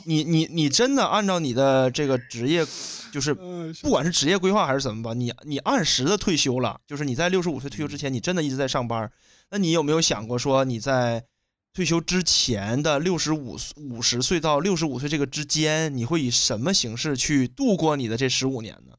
[0.07, 2.67] 你你你真的按照你的这个职业，
[3.13, 9.11] 就是嗯不管是职业规划还是怎么吧，你你按时的退休了，就是你在六十五岁退休之前，你真的一直在上班，
[9.51, 11.25] 那你有没有想过说你在
[11.73, 18.97] 退休之前的六十五五十岁到六十五岁这个之间，你会以什么形式去度过你的这十五年呢？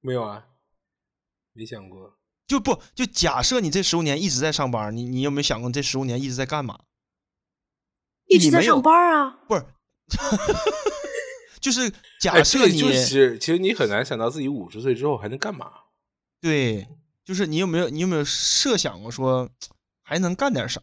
[0.00, 0.46] 没有啊，
[1.52, 2.16] 没想过。
[2.46, 6.80] 就不就假设你这十五年一直在上班，你你有没有想过这十五年一直在干嘛？
[8.26, 9.38] 一直在你没有上班啊。
[9.48, 9.64] 不是，
[11.60, 15.70] 就是假设你、就是其实其实你很难想到自己五十岁之后还能干嘛。
[16.40, 16.88] 对，
[17.24, 19.48] 就是你有没有你有没有设想过说
[20.02, 20.82] 还能干点啥？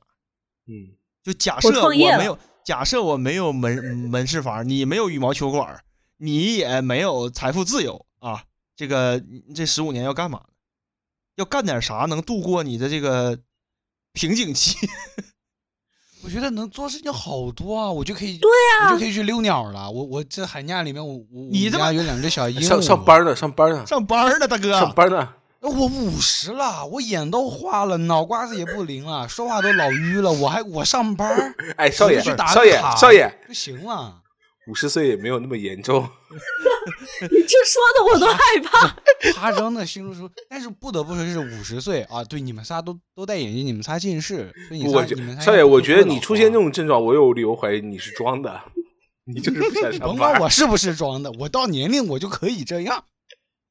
[0.68, 5.84] 嗯，就假设我没有，假设我没有门门市房，你没有羽毛球馆，
[6.18, 8.46] 你也没有财富自由啊，
[8.76, 9.22] 这个
[9.54, 10.46] 这十五年要干嘛？
[11.40, 13.40] 要干点啥能度过你的这个
[14.12, 14.76] 瓶颈期？
[16.22, 19.90] 我觉得能做事情好多啊，我就可以，对啊我就可以去遛鸟了。
[19.90, 25.34] 我我这寒假里面，我我你家有两只小鹦鹉，上上班呢，上班呢，上班呢，大哥，上班呢。
[25.62, 34.22] 我五十了，我眼都花了，脑瓜子也不灵了，说话都老淤了，我还我上班哎，少爷，去打少爷，卡少爷，就行了。
[34.68, 36.06] 五十岁也没有那么严重。
[37.30, 38.96] 你这说的我都害怕。
[39.34, 48.62] 夸张的形容说，但是不得不说是五十岁啊，对你们仨都都戴眼镜，你们仨近视，所以你我觉仨你们仨少爷，我觉得你出现这种症状，我有理由怀疑你是装的，
[49.26, 50.40] 你就是不想上甭管。
[50.42, 53.04] 我是不是装的，我到年龄我就可以这样。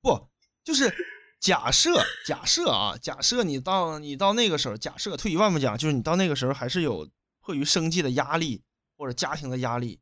[0.02, 0.28] 不
[0.62, 0.94] 就是
[1.40, 7.08] 假设假设啊，假设你到你到那个时候，假设退一万步讲，就是你到那个时候还是有
[7.40, 8.60] 迫于生计的压力
[8.96, 9.98] 或者家庭的压力，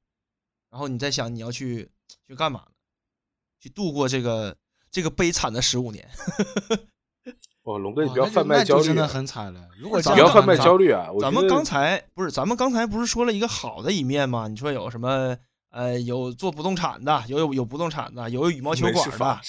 [0.71, 1.89] 然后你在想你要去
[2.27, 2.67] 去干嘛呢？
[3.67, 4.57] 去度过这个
[4.93, 6.09] 这个悲惨的十五年。
[7.65, 9.61] 哦，龙哥，你不要贩卖焦虑真的啊，很惨了。
[9.77, 11.09] 如果咱不要贩卖们咱焦虑啊！
[11.21, 14.47] 咱们刚才不是，咱们刚才不是说了一个好的一面吗？
[14.47, 15.37] 你说有什么
[15.73, 19.41] 呃，有做不动产的，有有有不动产的，有羽毛球馆的，是吧？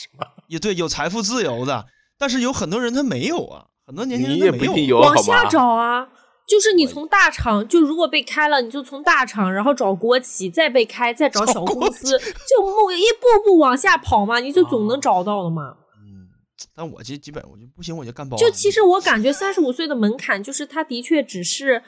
[0.47, 1.85] 也对，有财富自由的，
[2.17, 5.01] 但是有很多人他没有啊，很多年轻人他没也不一定有有。
[5.03, 5.45] 往下？
[5.47, 6.09] 找啊。
[6.47, 15.75] 就是你从大厂，就如果被开了，你就从大厂，然后找国企，再被开，再找小公司，就目一步步往下跑嘛，你就总能找到的嘛。
[15.97, 16.29] 嗯，
[16.73, 18.37] 但我这基本我就不行，我就干包。
[18.37, 21.83] 就其实我感觉三十五岁的门槛，就是他的确只是，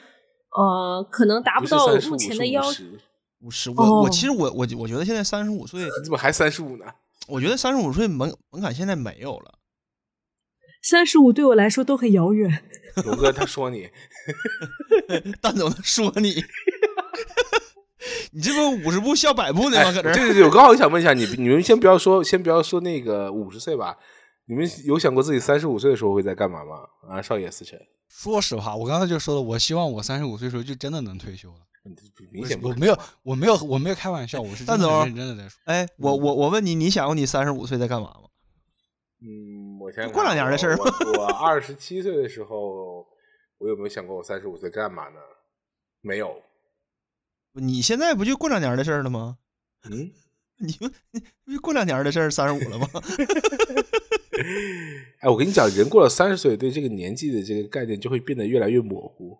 [0.54, 2.84] 呃，可能达不到35目前的要50
[3.40, 6.84] 五十，我我哦其实我我我觉得现在三十五岁， 你怎么还三十五呢？
[7.28, 9.54] 我觉得三十五岁门门槛现在没有了。
[10.82, 12.64] 三十五对我来说都很遥远。
[13.04, 13.88] 龙哥他说你，
[15.40, 16.42] 蛋总说你，
[18.32, 19.90] 你这不五十步笑百步呢吗？
[19.90, 23.96] 哎，搁这儿对对对，我刚好想问一下你，你们先不要说，先不要说那个五十岁吧，
[24.46, 26.80] 你们有想过自己三十五岁的时候会在干嘛吗？
[27.08, 31.56] 啊，少爷思辰，说实话，我刚才就说了，我希望我三十五岁的时候就真的能退休了。
[32.30, 35.58] 明显我没有，我没有，我没有开玩笑，我是真的蛋总认真的在说。
[35.64, 38.28] 哎，我我我问你，你想过你三十五岁在干嘛吗？
[39.22, 40.84] 嗯，我想想过两年的事儿我
[41.18, 42.99] 我二十七岁的时候，
[43.60, 45.20] 我有没有想过我三十五岁干嘛呢？
[46.00, 46.42] 没有。
[47.52, 49.36] 你现在不就过两年的事儿了吗？
[49.84, 50.10] 嗯，
[50.58, 50.90] 你们
[51.44, 52.88] 不 就过两年的事儿，三十五了吗？
[55.20, 59.38] 哎，我跟你讲，人过了三十岁，对这个年纪的这个概念就会变得越来越模糊。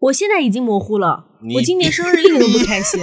[0.00, 3.00] 我现在已经模糊了，我今年生日一点都不开心。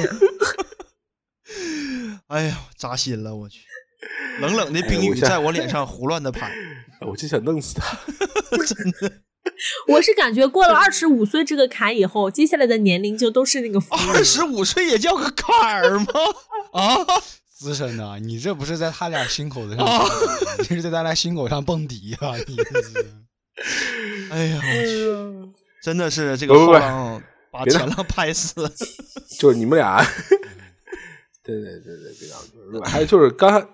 [2.28, 3.62] 哎呀，扎心了，我去！
[4.42, 6.54] 冷冷的冰雨在我脸上胡乱的拍，
[7.08, 7.98] 我就想弄死他。
[8.66, 9.22] 真的。
[9.88, 16.06] 我是感觉过了二十五岁这个坎以后，接下来的年龄就都是那个服务二十五岁也叫个坎儿吗？
[16.74, 16.98] 啊！
[17.58, 20.06] 资深的，你这不是在他俩心口子上啊，
[20.60, 22.38] 你这是在他俩心口上蹦迪啊！
[22.48, 23.06] 你这是
[24.32, 28.72] 哎呀，我去，真的是这个后浪把别前浪拍死。
[29.38, 30.02] 就是你们俩，
[31.44, 32.40] 对对对对，别这样
[32.72, 32.82] 说。
[32.86, 33.68] 还有就是刚才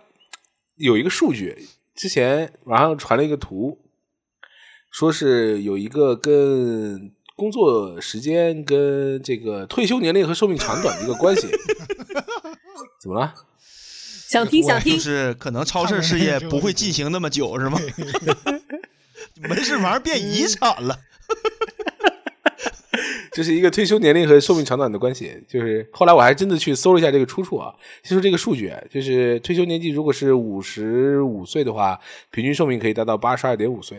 [0.78, 3.78] 有一个数据，之前网上传了一个图，
[4.97, 11.49] 说是有一个跟工作时间跟这个退休年龄和寿命长短的一个关系。
[12.97, 13.34] 怎么了？
[14.29, 17.77] 想听想听就，是可能超市事业不会进行那么久，是吗？
[19.49, 20.97] 门市玩意儿变遗产了。
[23.34, 25.43] 这是一个退休年龄和寿命长短的关系。
[25.45, 31.99] 就是后来我还真的去搜了一下这个出处啊，就说这个数据，就是退休年纪如果是五十五岁的话，
[32.31, 33.97] 平均寿命可以达到八十二点五岁；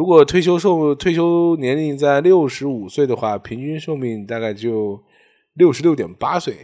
[0.00, 4.98] 如果退休寿退休年龄在六十五岁的话，平均寿命大概就
[5.52, 6.56] 六十六点八岁。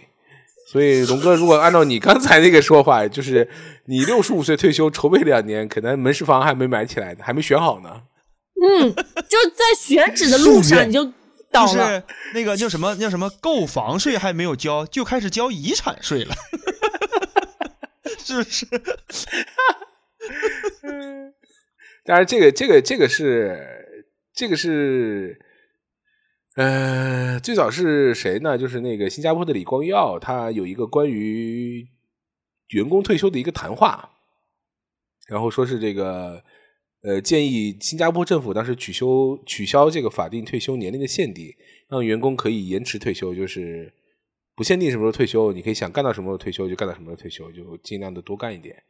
[0.67, 3.47] 所以龙哥，如果按照你刚才那个说法，就是
[3.85, 8.05] 你 六十五岁退休，筹备两年，可能门市房还没买起来呢，还没选好呢。
[8.59, 11.05] 嗯，就在选址的路上你就
[11.53, 11.75] 倒了。
[11.75, 16.35] 就是那个叫什么叫什么购房税还没有交，就开始交遗产税了，
[18.17, 18.67] 是不是？
[22.07, 25.41] 当然，这个这个这个是这个是，
[26.55, 28.57] 呃，最早是谁呢？
[28.57, 31.85] 就是那个新加坡的李光耀，他有一个关于
[32.69, 34.09] 员工退休的一个谈话，
[35.27, 36.45] 然后说是这个
[37.03, 39.07] 呃建议新加坡政府当时取消
[39.45, 41.53] 取消这个法定退休年龄的限定，
[41.89, 43.93] 让员工可以延迟退休，就是
[44.55, 48.81] 不限定什么时候退休，你可以想干到什么时候退休就干到什么时候退休，就尽量的多干一点。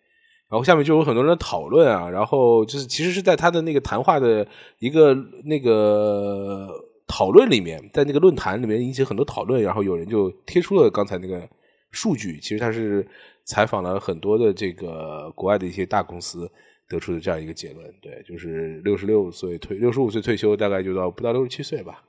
[0.48, 4.46] 然后下面就有很多人讨论啊，然后就是其实是在他的那个谈话的
[4.78, 6.68] 一个那个
[7.06, 11.48] 讨论里面，在那个论坛里面引起很多讨论，然后有人就贴出了刚才那个
[11.90, 13.06] 数据，其实他是
[13.44, 16.50] 采访了很多的这个国外的一些大公司
[16.88, 22.04] 得出的这样一个结论，对，就是六十六岁退，六十五岁退休，大概就到不到六十七岁吧。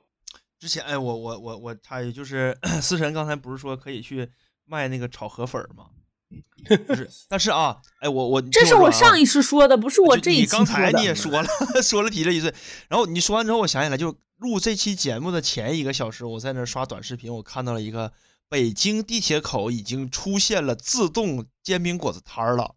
[0.60, 4.28] 之前哎，我我我我插一句，就是 思辰刚才不是说可以去
[4.64, 5.86] 卖那个炒河粉吗？
[6.86, 11.04] 不是，但是啊，哎，我我这是我上一一次说的，不是我这一你期说的刚才你。
[11.04, 11.48] 也说了，
[11.82, 12.52] 说了提了一嘴，
[12.88, 18.12] 然后你说完之后，我想起来，就录这期节目的前一个小时，我在那刷短视频，我看到了一个
[18.48, 22.74] 北京地铁口已经出现了自动煎饼果子摊儿了。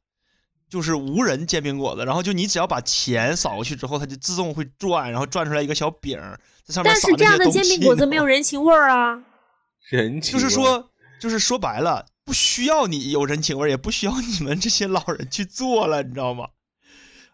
[0.69, 9.21] 就是无人煎饼果子，然后就你只要把钱扫过去之后，它就自动会转，然后转出来一个小饼儿，在上面撒但是这样的东西煎饼果子没有人情味儿啊。
[9.91, 16.47] 人情就是说，就是说白了，不需要你有人情味儿，也不需要你们这些老人去做了，你知道吗？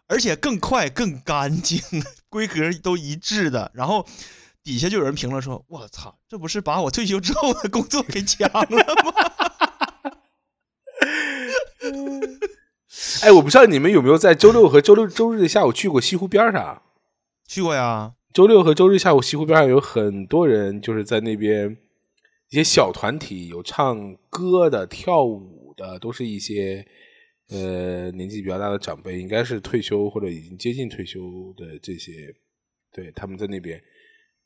[0.08, 1.80] 而且更快、更干净，
[2.28, 3.70] 规格都一致的。
[3.74, 4.04] 然后
[4.64, 8.68] 底下就有人评论说：“我操，这不是把我退休之后的工作给抢了
[9.04, 9.12] 吗
[13.22, 16.82] 哎，我不知道你们有没有在周六和周六周日的下午去过西湖边儿上？？”
[17.46, 21.76] 去过呀，周六和周日下午，西湖边上有很多人，就是在那边
[22.50, 26.86] 一些小团体，有唱歌的、跳舞的，都是一些
[27.50, 31.20] 呃年纪比较大的长辈，应该是退休或者已经接近退休
[31.56, 32.34] 的这些，
[32.92, 33.82] 对，他们在那边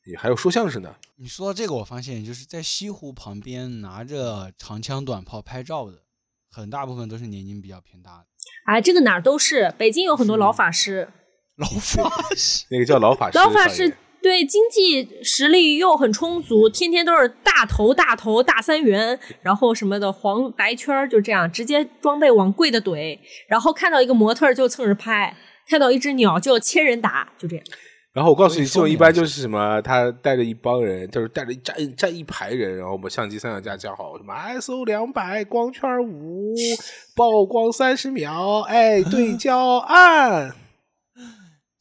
[0.05, 6.03] 也还有说相声的，你说到这个，我发现就是在西湖旁边拿着长枪短炮拍照的，
[6.51, 8.25] 很大部分都是年龄比较偏大的。
[8.65, 11.09] 哎，这个哪儿都是，北京有很多老法师，
[11.55, 23.19] 老法师， 那个叫老法师，老法师对经济实力又很充足，天天都是大头大头大三元，然后什么的黄白圈儿就这样，直接装备往贵的怼，
[23.49, 25.35] 然后看到一个模特就蹭着拍，
[25.67, 27.65] 看到一只鸟就千人打，就这样。
[28.13, 36.53] 然后我告诉你，这种一般就是什么，他带着一帮人，就是带着一站站一排人，然后我们相机三脚架架好，什么 ISO 两百，光圈五，
[37.13, 40.55] 曝光三十秒，哎，对焦按。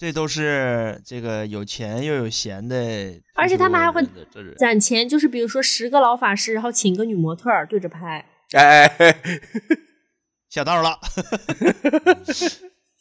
[0.03, 2.77] 这都是这个有钱又有闲的，
[3.37, 4.05] 而且他们还会
[4.59, 8.29] 攒钱，就是比如说十个老法师，然后请个女模特儿对着拍。
[8.51, 9.41] 哎，哎哎
[10.51, 10.99] 想到了。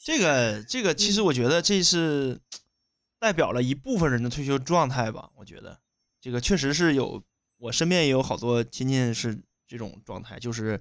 [0.05, 2.39] 这 个这个，其实我觉得这是
[3.19, 5.31] 代表了一部分人的退休状态吧。
[5.37, 5.79] 我觉得
[6.21, 7.23] 这个确实是有，
[7.57, 10.79] 我身边也有好多亲戚是这种状态，就是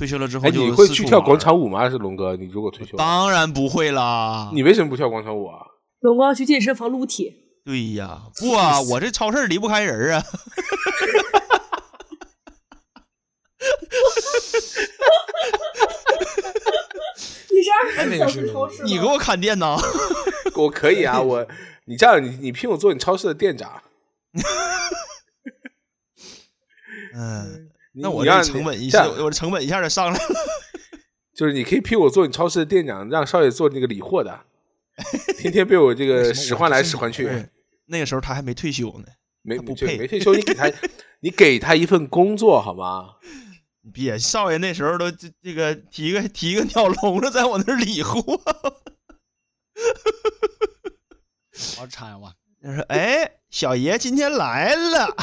[0.00, 1.84] 退休了之后你会去跳广场舞吗？
[1.90, 4.50] 是龙哥，你如果退休了，当然不会啦。
[4.54, 5.58] 你为什么不跳广场舞啊？
[6.00, 7.30] 龙哥要去健身房撸铁，
[7.66, 10.24] 对呀，不啊， 我这超市离不开人啊。
[17.50, 19.76] 你是二还十四小时超市吗你给我砍电呐？
[20.56, 21.46] 我可以啊，我
[21.84, 23.82] 你这样，你你聘我做你超市的店长，
[27.14, 27.69] 嗯，你
[28.00, 30.34] 那我你让这成本一下，我的成本一下就上来了。
[31.34, 34.40] 就是你可以聘我做你超市的店长，让少爷做那个理货的，
[35.38, 37.48] 天天被我这个使唤来使唤去，
[37.86, 39.06] 那个时候他还没退休呢，
[39.42, 40.70] 没不配就没退休，你给他
[41.20, 43.14] 你给他一份工作好吗？
[43.94, 48.20] 别少爷那时候都这这个提个提个鸟笼子在我那儿理货，
[51.76, 52.34] 好惨哇！
[52.62, 55.16] 他说：“哎，小爷今天来了，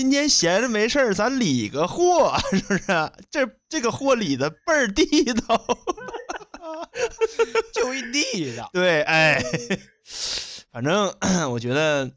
[0.00, 2.84] 今天闲着没事儿，咱理个货， 是不是？
[3.30, 5.62] 这这个货理的倍儿地道。
[7.74, 9.38] 就一地道，对，哎，
[10.72, 11.14] 反正
[11.52, 12.10] 我觉得，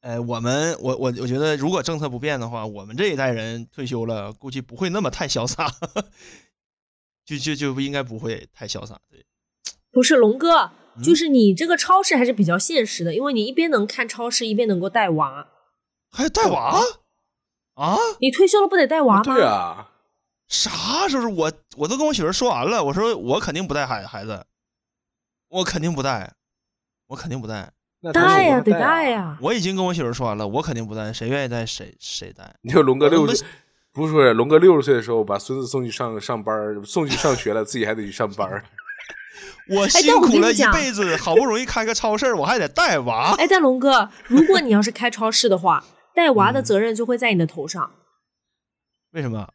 [0.00, 5.70] 呃，我们我我我觉得，如果政策不变的话，我们这一代人退休了，估计不会那么太潇洒，
[7.26, 8.98] 就就就应该不会太潇洒。
[9.10, 9.26] 对，
[9.92, 15.48] 不是龙哥，嗯就是你这个超市还是比较现实的，因为你一边能看超市，一边能够带娃。
[16.16, 16.80] 还有带娃
[17.74, 17.96] 啊？
[18.20, 19.22] 你退休了不得带娃吗？
[19.22, 19.90] 对啊，
[20.48, 21.28] 啥时候？
[21.28, 24.46] 我我都跟我媳妇儿说完了，我说我肯定不带孩孩子，
[25.50, 26.32] 我肯定不带，
[27.08, 27.70] 我肯定不带。
[28.00, 29.36] 那带呀，得带呀。
[29.42, 32.54] 我已经跟我媳妇儿说完了，我肯定不带，谁愿意带谁谁带。
[32.62, 33.44] 你说龙哥六十，
[33.92, 38.48] 不是说龙哥六十岁的时候把孙子送去上上班，送去上学了，自己还得去上班。
[39.68, 43.34] 我辛苦了一辈子，好不容易开个超市，我还得带娃。
[43.36, 45.84] 哎，但龙哥，如果你要是开超市的话，
[46.16, 47.92] 带娃嗯的责任就会在你的头上，
[49.12, 49.52] 为什么？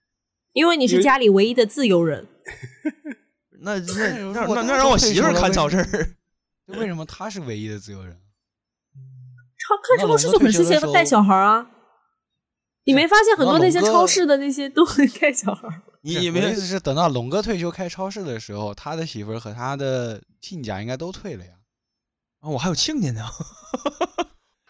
[0.54, 2.28] 因为你是家里唯一的自由人。
[3.64, 6.16] 那 那那那那让我媳妇儿看超市儿。
[6.80, 8.16] 为什么他是唯一的自由人？
[9.58, 11.72] 超看那超市就很适合带小孩啊。
[12.84, 15.68] 你没发现很多那些超市的那些都很带小孩
[16.02, 16.30] 你？
[16.30, 21.54] 你的意思是，等到龙哥退休开超市的时候，他的媳妇儿和他的亲家应该都退了呀。
[22.42, 23.26] 啊，我还有亲家呢。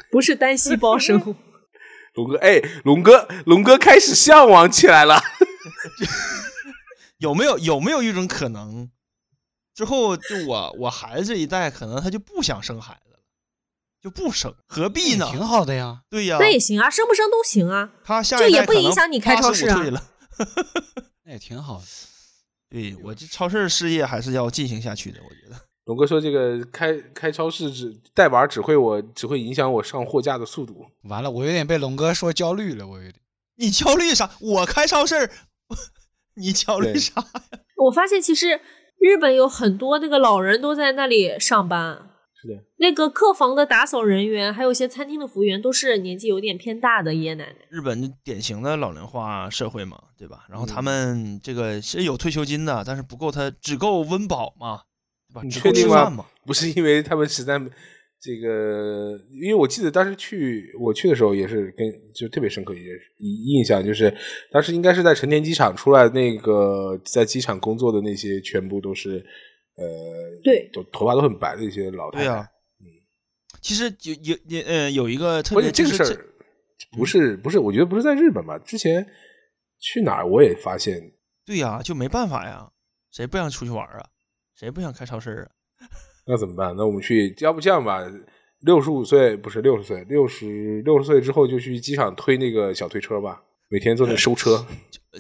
[0.10, 1.36] 不是单细胞生物。
[2.14, 5.22] 龙哥，哎，龙哥，龙哥开始向往起来了。
[7.20, 8.90] 有没有有没有一种可能，
[9.74, 13.20] 之后就我我孩子这一代，可能他就不想生孩子了，
[14.02, 15.30] 就不生，何必呢？
[15.30, 16.02] 挺好的呀。
[16.10, 17.92] 对呀，那也行啊，生不生都行啊。
[18.04, 20.04] 他下这也不影响你开超市啊85岁了。
[21.24, 21.86] 那也挺好的。
[22.70, 25.71] 对我这超市事业还是要进行下去的，我觉得。
[25.86, 30.86] 龙哥说这个开开超市只带娃只会我只会影响我上货架的速度。
[31.04, 33.16] 完了，我有点被龙哥说焦虑了，我有点。
[33.58, 34.30] 你焦虑啥？
[34.40, 35.30] 我开超市儿，
[36.38, 37.28] 你焦虑啥呀？
[37.86, 38.60] 我发现其实
[39.00, 42.10] 日本有很多那个老人都在那里上班，
[42.40, 47.56] 是的，那个客房的打扫人员，还有一些餐厅的服务员，都是年纪有点偏大的爷爷奶奶。
[47.70, 50.46] 日本就典型的老龄化社会嘛，对吧？
[50.48, 54.82] 然后他嗯们这个是有退休金的，但是不够他只够温饱嘛，
[55.32, 55.42] 对吧？
[55.44, 56.26] 你确定吗。
[56.46, 57.60] 不是因为他们实在
[58.20, 64.16] 这个，因为我记得当时去我去的时候也是跟就特别深刻一个印印象，就是
[64.52, 69.24] 当时应该是在成田机场出来那个在机场工作的那些全部都是
[69.76, 69.86] 呃
[70.44, 72.26] 对都头发都很白的一些老太太。
[72.26, 72.50] 对呀
[73.62, 76.26] 其实有有也呃有一一个特别这个事儿，
[76.98, 78.58] 不是不是，我觉得不是在日本吧？
[78.60, 79.06] 之前
[79.80, 81.00] 去哪儿我也发现，
[81.46, 82.72] 对呀、就没办法呀，
[83.12, 84.10] 谁不想出去玩啊？
[84.62, 85.50] 谁不想开超市啊？
[86.28, 86.76] 那怎么办？
[86.78, 88.00] 那我们去，要不这样吧？
[88.60, 94.64] 六十五岁不是六十岁，六十六十岁之后就去机场推那个小推车吧，每天坐那收车。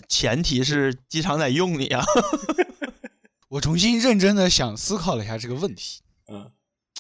[0.08, 2.06] 前提是机场得用你啊。
[3.50, 6.02] 我重新认真的想思考了一下这个问题。
[6.28, 6.52] 嗯，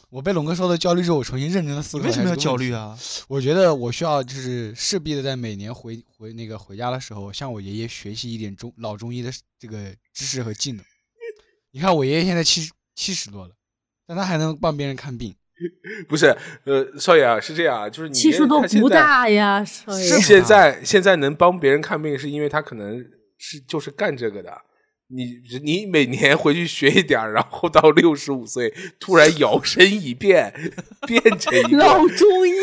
[0.09, 2.05] 我被龙哥说的焦虑之后，我重新认真的思考。
[2.05, 2.73] 为什么要焦虑？
[2.73, 2.97] 啊？
[3.27, 10.83] 我觉得我需要就是势必的在每年回回那个回家的时候，向我爷爷学习一点中老中医的这个知识和技能。
[11.71, 13.53] 你看我爷爷现在七十七十多了，
[14.07, 15.35] 但他还能帮别人看病。
[16.09, 20.05] 不是，呃，少爷啊，是这样啊，就是你七十多不大呀，少爷。
[20.19, 22.97] 现在现在能帮别人看病，是因为他可能
[23.37, 24.51] 是就是干这个的。
[25.13, 30.51] 你你每年回去学一点儿，然后到六十五岁突然摇身一变，
[31.05, 32.53] 变成一个老中医，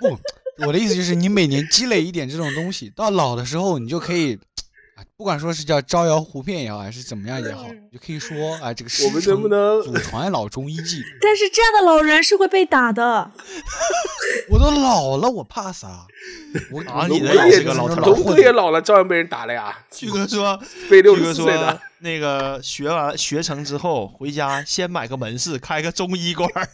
[0.00, 4.38] 不，我的意思就是你每年积累一点这种东西，到老的时候你就可以，
[4.98, 11.00] 啊，不管说是叫招摇湖骗也好，还是怎么样也好，你就可以说啊，这个师我们承能不能祖传老中医技？
[11.22, 13.30] 但是这样的老人是会被打的。
[14.50, 16.04] 我都老了，我怕啥？
[16.72, 19.78] 我啊你的也龙哥也是个老头儿龙哥也老了，照样被人打了呀。
[19.92, 26.68] 旭哥说，被 六哥说四岁的，那个学完学成之后回家先买个门市，开个中医馆儿。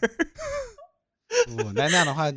[1.47, 2.33] 不，那那样的话，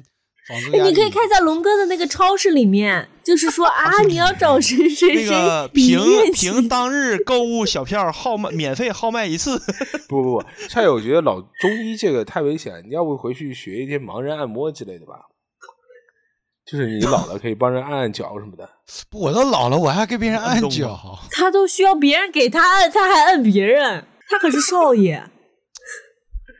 [0.71, 6.31] 你可以开在龙哥的那个超市里面，就是说 啊，你要找谁谁那个谁比凭。
[6.31, 9.59] 凭当日购物小票号卖 免费号卖一次。
[10.07, 15.15] 不 不不，少爷，我觉得老中医这个太危险，你要不回去学一些盲人按摩之类的吧？
[16.65, 18.69] 就是你老了可以帮人按按脚什么的。
[19.09, 21.17] 不，我都老了，我还给别人按脚。
[21.31, 25.21] 他都需要别人给他按，他还按别人，他可是少爷。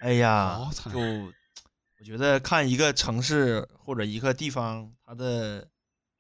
[0.02, 1.32] 哎呀好，惨就我
[2.08, 5.68] 觉得看一个城市或者一个地方，它的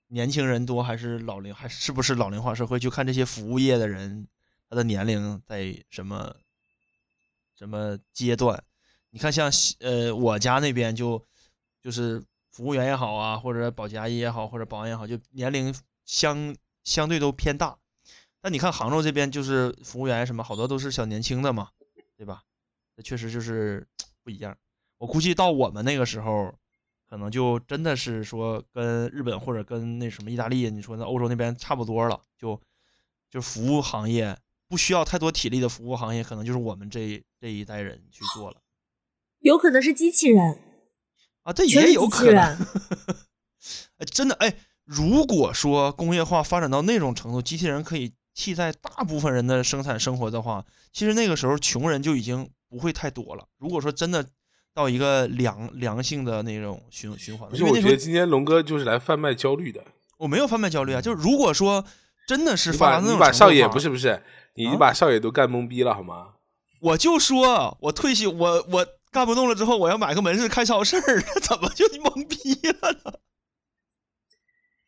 [0.07, 4.27] 年轻人多还是老龄，还是不是老龄化社会，就看这些服务业的人，
[4.69, 6.35] 他的年龄在什么
[7.55, 8.61] 什么阶段。
[9.11, 11.25] 你看像呃我家那边就
[11.81, 12.21] 就是
[12.51, 15.73] 服务员也好啊，或者保洁阿姨也好，或者保安也好，就年龄
[16.03, 17.77] 相相对都偏大。
[18.41, 21.69] 但你看杭州这边就是服务员什么好多都是小年轻的嘛，
[22.17, 22.43] 对吧？
[22.97, 23.87] 那确实就是
[24.21, 24.57] 不一样。
[24.97, 26.53] 我估计到我们那个时候，
[27.09, 32.59] 可能就真的是说跟日本或者跟那什么意大利，你说那欧洲那边差不多了，就
[33.29, 34.37] 就服务行业
[34.67, 38.57] 不需要太多体力的服务行业，可能就是我们这这一代人去做了
[39.39, 40.59] 有可能是机器人，
[41.43, 42.57] 啊，这也有可能。
[43.97, 53.47] 哎，真的哎，如果说工业化发展到那种程度，机器人可以替代大部分人的生产生活的话，其实那个时候穷人就已经不会太多了。
[53.57, 54.27] 如果说真的
[54.77, 59.83] 到一个良良性的那种循循环，因为我觉得今天龙哥就是来贩卖焦虑的。
[60.19, 61.83] 我没有贩卖焦虑啊，就是如果说
[62.27, 64.21] 真的是你发达那种把你把少爷不是不是，
[64.53, 66.35] 你啊把少爷都干懵逼了好吗？
[66.79, 73.13] 我就说我退休，我我干不动了之后，我要买个门市开超市儿， 怎么就懵逼了呢？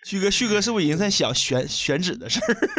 [0.04, 2.70] 旭哥，旭哥是不是已经在想选选址的事儿？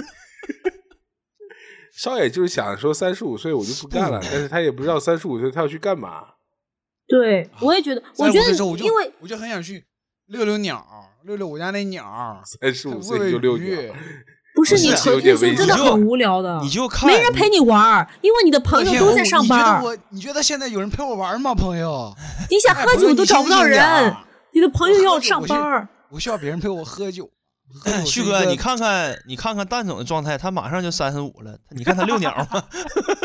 [1.93, 6.35] 少爷就是想说三十五岁我就不干了，但是他也不知道三十五岁他要去干嘛。
[7.11, 9.85] 对，我也觉得，我觉得因为我就很想去
[10.29, 10.87] 遛遛鸟，
[11.25, 13.91] 遛遛我家那鸟，三十五岁就遛鱼，
[14.55, 22.15] 不是你纯退休有点危险真的很无聊的，你就看没人陪你玩，因为你的朋友都在上班，你觉得我，你觉得现在有人陪我玩吗，朋友？
[22.49, 24.15] 你想喝酒都找不到人，
[24.53, 25.89] 你的朋友要上班儿。
[26.11, 27.29] 我需要别人陪我喝酒。
[28.05, 32.65] 旭哥，你看看你看看蛋总的状态，他马上就三十五了，你看他遛鸟吗？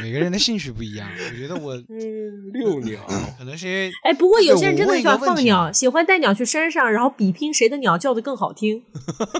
[0.00, 8.82] 每个人的兴趣不一样，我觉得我嗯，六年啊，可能是因为哎，不过有些人真的喜欢放鸟，喜欢带鸟去山上，然后比拼谁的鸟叫的更好听。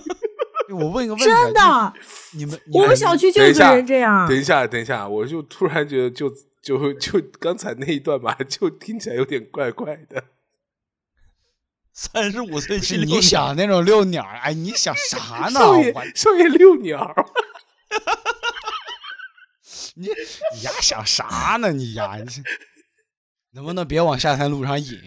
[0.71, 1.93] 我问一个问题啊，真的，
[2.33, 4.29] 你们我们小区就有个人这样。
[4.29, 6.31] 等一下，等一下，我就突然觉得就
[6.63, 10.25] 就就刚才那一段吧，就听起来有点怪怪的。
[11.93, 15.61] 三十五岁去是你想那种遛鸟，哎，你想啥呢？
[15.61, 17.15] 少爷我少爷遛鸟，
[19.95, 20.09] 你
[20.55, 21.73] 你丫想啥呢？
[21.73, 22.43] 你丫，你是
[23.53, 25.01] 能不能别往下山路上引？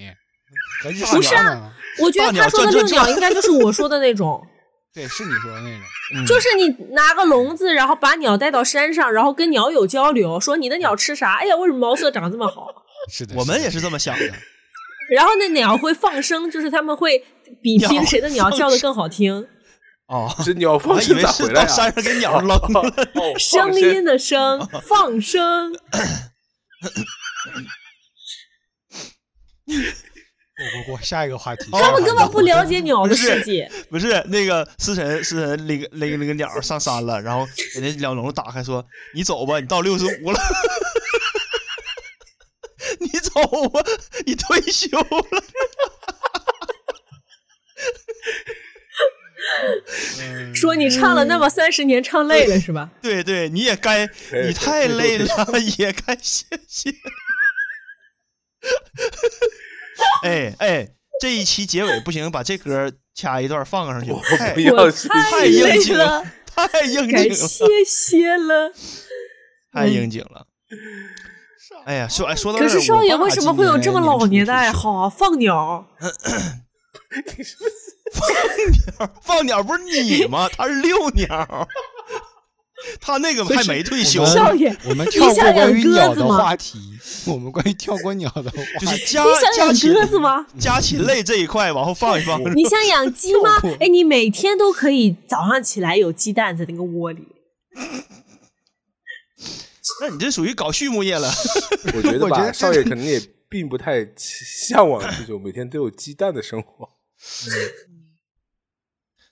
[0.84, 1.74] 不是啊？
[2.00, 4.42] 我觉得他说的遛鸟应该就是我说的那种，
[4.94, 5.82] 对，是你说的那种。
[6.16, 11.34] 嗯就是你拿个笼子，然后把鸟带到山上，然后跟鸟友交流，说你的鸟吃啥？
[11.36, 12.68] 哎呀，为什么毛色长得这么好？
[13.12, 14.26] 是的，我们也是这么想的。
[15.10, 17.26] 然后那鸟会放声，就是他们会
[17.62, 19.48] 比拼谁的鸟叫的更好听，
[20.08, 21.66] 哦，这鸟我放生咋回来啊？
[21.66, 22.56] 到山上给鸟扔了。
[22.56, 25.74] 哦声音的声， 放声。
[30.56, 31.70] 过过过，下一个话题。
[31.72, 33.70] 他他们根本不了解鸟的世界。
[33.90, 38.84] 不是那个思辰，思辰那个那个那个鸟上山了，然后给那鸟笼子打开，说
[39.14, 40.40] ：“你走吧，你到六十五了，
[43.00, 43.84] 你走吧，
[44.26, 45.44] 你退休了。
[50.54, 52.90] 说你唱了那么三十年，唱累了是吧？
[53.02, 54.08] 对对，你也该，
[54.46, 55.28] 你太累了，
[55.78, 56.94] 也该歇歇。
[60.24, 60.88] 哎哎，
[61.22, 68.72] 这一期结尾不行，把这歌掐一段放上去，太不要我太应累景了了，太应该景了，歇歇了。
[69.72, 70.48] 太应景了。
[71.86, 75.10] 哎呀，说哎说到可是少爷为什么会有这么老年的爱好啊？
[75.10, 75.88] 放鸟，
[78.12, 78.28] 放
[78.98, 80.50] 鸟放鸟不是你吗？
[80.50, 81.68] 他是遛鸟，
[83.02, 86.80] 他那个还没退休我，们少爷我们跳过想养关于鸟的鸽子吗话题，
[87.26, 90.48] 我们关于跳过鸟的话题，就是家你想养家禽鸽子吗？
[90.60, 92.42] 家禽类这一块往后放一放。
[92.56, 93.60] 你想养 鸡吗？
[93.80, 97.28] 哎，你每天都可以早上起来有鸡蛋在那个窝里。
[100.00, 101.28] 那你这属于搞畜牧业了。
[101.96, 106.88] 我觉得吧，少爷可能也并不太向往这种每天都有鸡蛋的生活。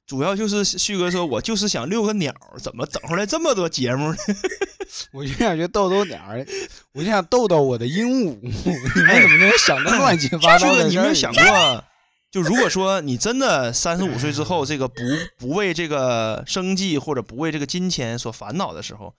[0.05, 4.17] 主要就是旭哥说，我就是想遛个鸟，怎么整出来这么多节目呢？
[5.11, 6.45] 我就想去逗逗鸟儿，
[6.93, 8.37] 我就想逗逗我的鹦鹉。
[8.41, 11.83] 你们怎么能想到乱七八，糟的你有没有想过，
[12.29, 15.01] 就如果说你真的三十五岁之后，这个不
[15.37, 19.15] 不为这个生计或者不为这个金钱所烦恼的时候，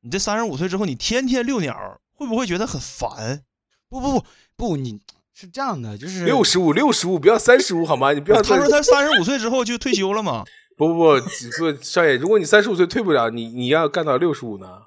[0.00, 3.42] 你这三十五岁之后，你天天遛鸟，会不会觉得很烦？
[3.88, 4.26] 不不不
[4.56, 4.98] 不，你
[5.34, 8.12] 是这样的，就是六十五，六十五，不要三十五好吗？
[8.12, 10.44] 你不要他说他三十五岁之后就退休了嘛。
[10.78, 14.82] 不不不不，少爷，如果你三十五岁退不了，你你要干到六十五呢？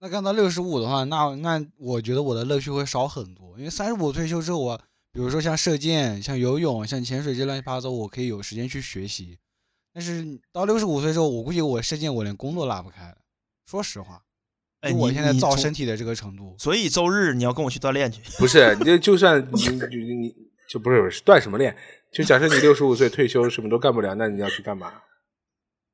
[0.00, 4.80] 那干到六十五的话，那那我觉得我的乐趣会少很多，因为三十五退休之后，我
[5.12, 9.38] 比如说像射箭、像游泳、像潜水这乱七八糟，我可以有时间去学习。
[9.92, 13.16] 但是到六十五岁之后，我估计我射箭我连弓都拉不开了。
[13.66, 14.22] 说实话，
[14.80, 18.22] 哎，就我现在造身体的这个程度，所以周日你要跟我去锻炼去。
[18.38, 20.34] 不是，你这就算你你你
[20.68, 21.76] 就不是不是锻什么炼？
[22.12, 24.92] 就假设你六十五岁退休，什么都干不了，那你要去干嘛？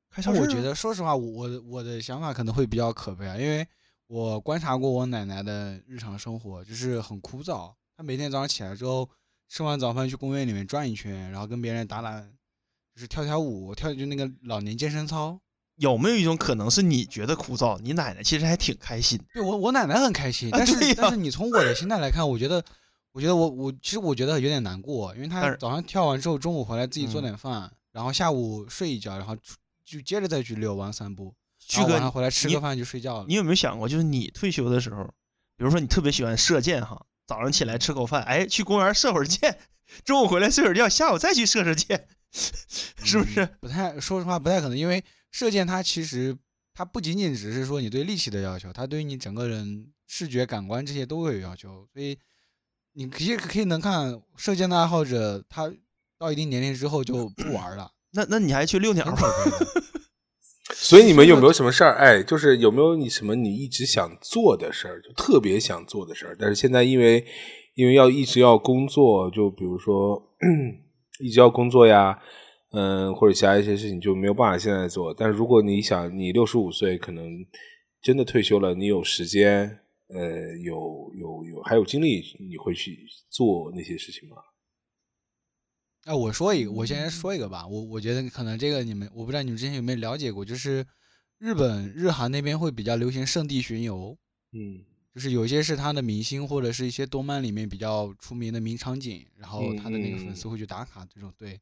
[0.09, 3.67] 开超市啊我觉得说实话，我我的想法可能会比较可悲啊，因为
[4.07, 7.73] 我观察过我奶奶的日常生活，就是很枯燥。
[7.97, 9.09] 她每天早上起来之后，
[9.49, 15.39] 吃完早饭去公园里面转一圈，然后跟别人打打，就是跳跳舞，跳就那个老年健身操。
[15.77, 19.19] 有没有一种可能是你觉得枯燥，你奶奶其实还挺开心？
[19.33, 22.63] 对我我奶奶很开心，啊但是、但是你从我的心态来看，我觉得
[23.11, 29.35] 我觉得我我其实我觉得有点难过，因为她早上跳完之后，中午回来自己做嗯点饭，然后下午睡一觉，然后
[29.85, 33.25] 就接着再去遛弯散步，旭哥然后晚上回来吃个饭就睡觉了。
[33.27, 35.03] 你有没有想过，就是你退休的时候，
[35.55, 39.59] 比如说你特别喜欢射箭哈，早上起来吃口饭，哎，去公园射会儿箭，
[40.03, 43.45] 中午回来睡会儿觉，下午再去射射箭， 是不是？
[43.45, 45.03] 嗯不太，说实话不太可能，因为
[45.37, 46.35] 射箭它其实
[46.73, 52.17] 它不仅仅只是说你对力气的要求，它对于你整个人视觉感官这些都会有要求，所以
[52.93, 55.71] 你可以可以能看射箭的爱好者，他
[56.17, 59.05] 到一定年龄之后就不玩了， 那那你还去遛鸟。
[60.73, 61.93] 所以你们有没有什么事儿？
[61.97, 67.23] 哎，就是有没有你什么你一直想做的事儿，就特别想做的事儿，但是现在因为
[67.75, 70.33] 因为要一直要工作，就比如说
[71.21, 72.19] 一直要工作呀，
[72.71, 75.13] 嗯，或者其他一些事情就没有办法现在做。
[75.13, 77.45] 但是如果你想你六十五岁可能
[78.01, 84.37] 真的退休了，你有时间，呃，有有有还有精力，你会去做那些事情吗？
[86.05, 87.67] 哎，我说一个，我先说一个吧。
[87.67, 90.85] 我我觉得可能这个你们，我不知道你们之前有没有了解过，就是
[91.37, 94.17] 日本、日韩那边会比较流行圣地巡游，
[94.53, 101.33] 嗯就是有些是他的明星或者是一些动漫里面比较出名的名场景，然后他的那个粉丝会去打卡这种。
[101.37, 101.59] 对，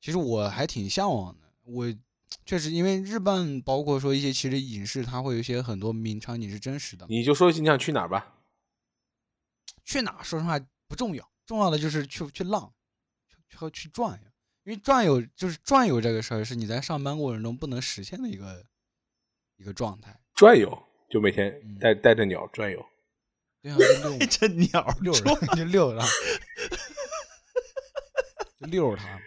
[0.00, 1.48] 其实我还挺向往的。
[1.64, 1.86] 我
[2.44, 7.06] 确实因为日漫，包括说一些其实影视，它会有一些很多名场景是真实的。
[7.08, 8.34] 你就说你想去哪儿吧。
[9.84, 12.72] 去哪儿说实话不重要，重要的就是去去浪，
[13.28, 14.30] 去去去转悠。
[14.64, 18.64] 因为转悠就是转悠这个事儿，是你在上班过程中不能实现的一个
[19.56, 20.18] 一个状态。
[20.34, 20.76] 转悠，
[21.08, 22.84] 就每天嗯带带着鸟转悠。
[23.62, 26.00] 对啊，遛 带着鸟遛着 就遛着
[28.58, 29.20] 它，遛着它。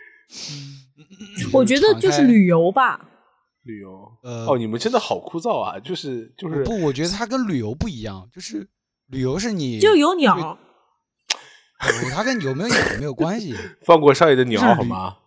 [1.54, 3.08] 我觉得就是旅游吧。
[3.64, 5.80] 旅游，呃哦，你们真的好枯燥啊！
[5.80, 8.68] 就是就是不，我觉得它跟旅游不一样，就是
[9.08, 10.58] 旅游是你就有鸟，
[12.02, 13.56] 不它跟有没有鸟没有关系。
[13.86, 15.18] 放过少爷的鸟好吗？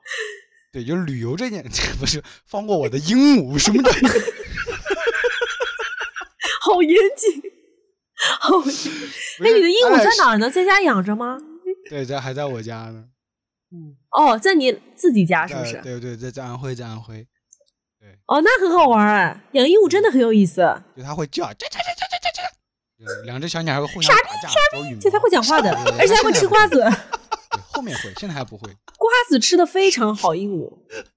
[0.73, 1.63] 对，就是旅游这件，
[2.01, 3.91] 不是放过我的鹦鹉什么的。
[6.63, 7.43] 好严谨，
[8.41, 8.93] 好严谨。
[9.41, 10.51] 哎，你的鹦鹉在哪儿呢？
[10.51, 11.39] 在家养着吗？
[11.91, 13.05] 对，在还在我家呢。
[14.11, 15.73] 哦，在你自己家是不是？
[15.75, 17.27] 在对对，在在安徽，在安徽，
[17.99, 20.57] 对哦，那很好玩哎，养鹦鹉真的很有意思，
[20.97, 24.97] 就它会叫，喳喳喳喳喳喳喳，两只小鸟还会互相打架，捉羽毛。
[24.97, 26.77] 而且它会讲话的对对，对而且还会吃瓜子，
[27.51, 28.71] 对后面会，现在还不会。
[28.99, 30.71] 瓜子吃的非常好，鹦鹉。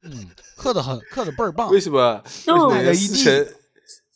[0.03, 1.69] 嗯，刻的很，刻的倍儿棒。
[1.69, 2.23] 为什么？
[2.23, 3.47] 为什么哦连思成？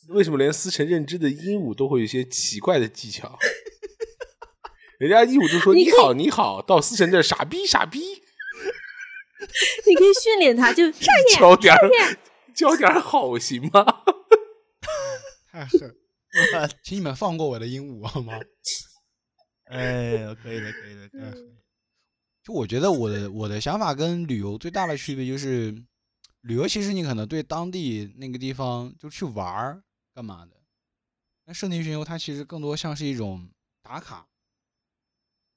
[0.10, 3.38] 为什么连思成认知的鹦鹉都会有一些奇怪的技巧？
[4.98, 8.02] 人家鹦鹉就说你好你好，到思成这儿傻逼傻逼，
[9.88, 11.90] 你可以训练它，就 上眼教点儿
[12.54, 13.86] 教点儿好行吗？
[15.52, 15.96] 太狠！
[16.84, 18.34] 请你们放过我的鹦鹉好吗？
[19.66, 21.36] 哎呀，可以的，可以的，可以的。
[22.44, 25.72] 就我觉得我的我的想法跟旅游最大的区别就是，
[26.42, 29.84] 旅游其实你可能对当地那个地方就去玩儿
[30.14, 30.52] 干嘛的，
[31.46, 33.50] 那圣地巡游它其实更多像是一种
[33.82, 34.28] 打卡，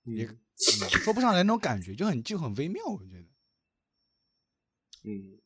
[0.04, 3.24] 也、嗯嗯说不上来那种感觉，就很就很微妙，我觉得。
[5.04, 5.38] 嗯，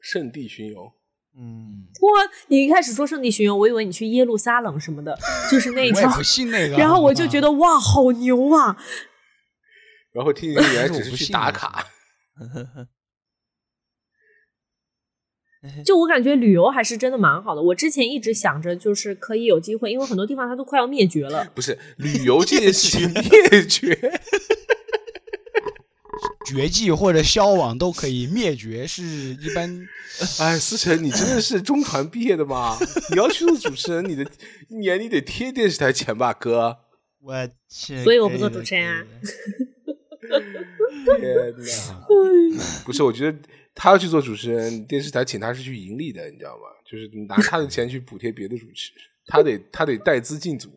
[0.00, 0.92] 圣地巡游，
[1.36, 2.30] 嗯，哇！
[2.48, 5.18] 你一开始说圣地巡游，我以为你去耶路撒冷什么的，
[5.50, 6.22] 就是那一条我不。
[6.22, 6.76] 信那个。
[6.76, 8.76] 然后我就觉得，哇，好牛啊！
[10.12, 11.86] 然后听你原来只是 去打卡，
[15.86, 17.62] 就我感觉旅游还是真的蛮好的。
[17.62, 21.50] 我之前一直想着，就是可以有机会，因为很多地方它都快要灭绝了。
[21.54, 24.20] 不是旅游这件事情 灭绝，
[26.52, 29.88] 绝迹或者消亡都可以，灭绝是一般。
[30.38, 32.76] 哎，思成，你真的是中传毕业的吗？
[33.10, 34.22] 你要去做主持人，你的
[34.68, 36.76] 一年你得贴电视台钱吧，哥。
[37.20, 39.06] 我去，所以我不做主持人啊。
[41.18, 42.06] 天哪！
[42.84, 43.38] 不是，我觉得
[43.74, 46.64] 他要去做主持人，电视台请他是去盈利的，你知道吗？
[46.84, 48.92] 就是拿他的钱去补贴别的主持，
[49.26, 50.68] 他得他得带资进组，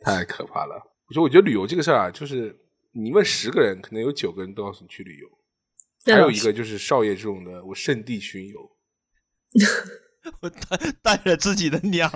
[0.00, 0.82] 太可怕了。
[1.08, 2.56] 我说，我觉得旅游这个事儿啊，就是
[2.98, 5.28] 你问十个人，可能有九个人都告诉你去旅游，
[6.06, 8.58] 还有一个就是少爷这种的，我圣地巡游。
[10.40, 12.10] 我带 带着自己的鸟，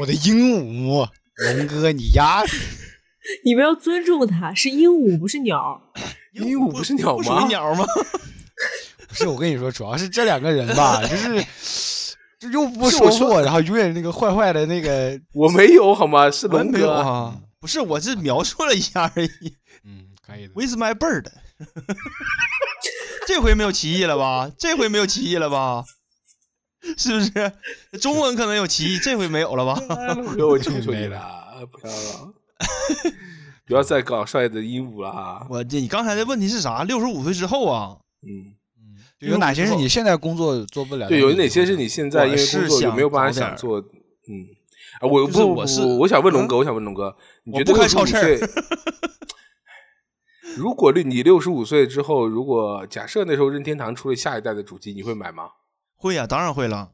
[0.00, 2.48] 我的鹦鹉，龙哥你丫的！
[3.44, 5.92] 你们要尊重它，是鹦鹉，不是鸟。
[6.32, 7.46] 鹦鹉不是鸟吗？
[7.48, 7.84] 鸟吗？
[9.08, 11.44] 不是，我跟你说，主要是这两个人吧，就是
[12.38, 16.30] 就又不是我说说话，然后永远那个坏坏的那个，我没有好吗？
[16.30, 16.92] 是龙哥。
[16.92, 19.56] 啊，不是，我是描述了一下而已。
[19.82, 20.52] 嗯，可以的。
[20.54, 21.26] With my bird，
[23.26, 24.48] 这回没有歧义了吧？
[24.56, 25.84] 这回没有歧义了吧？
[26.96, 27.52] 是不是？
[27.98, 29.74] 中文可能有歧义，这回没有了吧？
[30.14, 32.34] 龙哥，我求求你了，不要了，
[33.66, 35.44] 不要再搞少爷的鹦鹉了啊！
[35.50, 36.84] 我这你刚才的问题是啥？
[36.84, 37.96] 六十五岁之后啊？
[38.22, 41.08] 嗯，嗯，就有哪些是你现在工作做不了？
[41.08, 43.80] 对，有哪些是你现在因为工作有没有办法想想做？
[44.28, 44.46] 嗯，
[45.00, 48.48] 啊，我就是不，我是我想问龙嗯哥，我想问龙哥，你我觉得不开超市65岁
[50.56, 55.50] 如果你六十五岁之后，如果假设那时候任天堂出了下一代的主机，你会买吗？
[55.96, 56.92] 会呀、当然会了。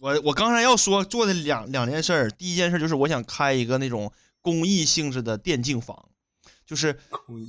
[0.00, 6.08] 我我刚才要说做的两两件事儿，第一件事就是我想开一个那种公益性质的电竞房，
[6.66, 6.98] 就是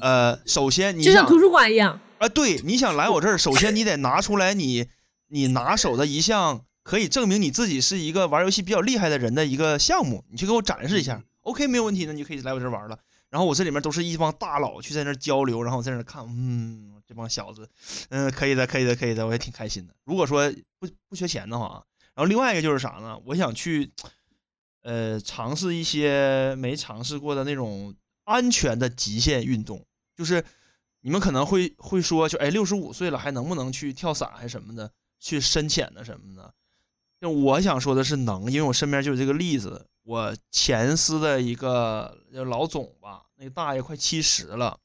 [0.02, 2.00] 呃，首先你就像图书馆一样。
[2.20, 4.88] 啊，对，你想来我这儿，首先你得拿出来你
[5.30, 11.24] 你拿手的一项可以证明你自己是一个玩游戏比较厉害的人的一个项目，你去给我展示一下。
[11.42, 12.98] OK，没有问题，那你就可以来我这玩了。
[13.30, 17.70] 然后我这里面都是一帮大佬去在那交流，然后我在那看，嗯，这帮小子，
[18.10, 19.94] 嗯，可以的，可以的，可以的，我也挺开心的。
[20.04, 21.86] 如果说不不缺钱的话，
[22.16, 23.22] 然后另外一个就是啥呢？
[23.24, 23.92] 我想去，
[24.82, 29.86] 呃，尝试一些没尝试过的那种安全的极限运动，
[30.16, 30.44] 就是
[31.02, 36.52] 你们可能会会说，就哎，六十五岁了还能不能去跳伞还什么的，去深潜的什么的？
[37.20, 39.86] 就我想说的是能，因为我身边就有这个例子。
[40.04, 44.80] 我前司的一个老总吧，那个大爷快七十了，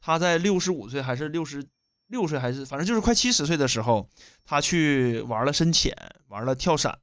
[0.00, 1.64] 他在六十五岁还是六十
[2.08, 4.08] 六岁还是反正就是快七十岁的时候，
[4.44, 6.98] 他去玩了深潜，玩了跳伞，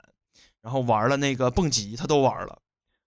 [0.62, 2.60] 然后玩了那个蹦极，他都玩了。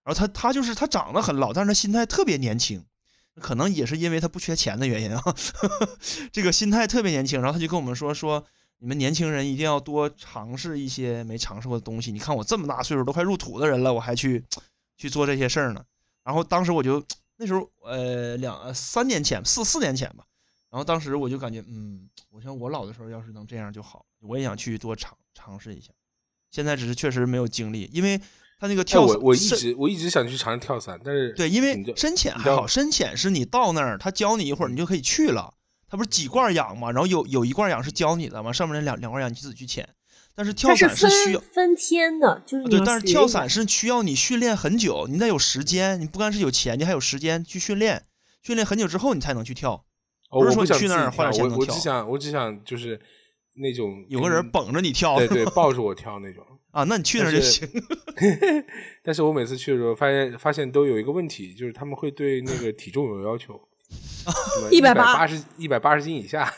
[0.03, 2.83] 然后他他就是他长得很老，但是他心态特别年轻，
[3.39, 5.21] 可能也是因为他不缺钱的原因啊，
[6.33, 7.39] 这个心态特别年轻。
[7.39, 8.45] 然后他就跟我们说说，
[8.81, 12.11] 你们年轻人一定要多尝试一些没尝试过的东西。
[12.11, 14.43] 你看我这么大岁数都快入土的人了，我还去
[14.97, 15.83] 去做这些事儿呢。
[16.23, 17.03] 然后当时我就
[17.35, 20.23] 那时候呃两呃三年前四四年前吧，
[20.69, 25.91] 然后当时我就感觉嗯，我想我老的时候要是能这样就好，我也想去多尝尝试一下。
[26.49, 28.17] 现在只是确实没有精力，因为
[28.59, 35.53] 他那个哎，跳伞，我我一直我一直想去尝试跳伞，但是对，因为深潜你知道还好，深潜是你到那儿，他教你一会儿，你就可以去了。
[35.89, 39.87] 他不是几罐氧嘛，然后有有一罐氧是教你的嘛，上面那两两罐氧你自己去潜。
[40.35, 48.03] 但是跳伞是需要分，分天的，就是你对，但是跳伞是需要你训练很久，你得有时间，你不光是有钱，你还有时间去训练。
[48.41, 49.83] 训练很久之后你才能去跳，
[50.29, 52.97] 哦，不是说你去那儿自己跳我我只花点钱能跳想我只想就是
[53.55, 56.41] 那种有个人捧着你跳，对对 抱着我跳那种。
[56.71, 57.67] 啊，那你去那儿就但是行。
[59.03, 63.59] 但是我每次去的时候，发现发现都有一个问题，就是他们会对那个体重有要求，
[64.71, 66.53] 一百八十一百八十斤以下。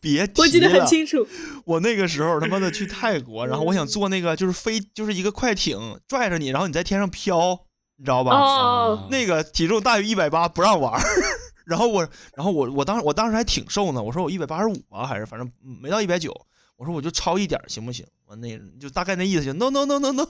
[0.00, 1.26] 别提我记得很了清楚。
[1.64, 7.66] 我那个时候他妈的去泰国，然后我想坐那个就是飞，就是一个快艇拽着你，然后你在天上飘，
[7.96, 8.32] 你知道吧？
[8.32, 11.00] 哦，那个体重大于一百八不让玩。
[11.66, 12.02] 然后我，
[12.34, 16.34] 然后我，我当时我当时还挺瘦呢，我说我一百八十五啊，还是反正嗯没到一百九，
[16.76, 18.04] 我说我就超一点行不行？
[18.26, 20.24] 完那就大概那意思就 no no no no no，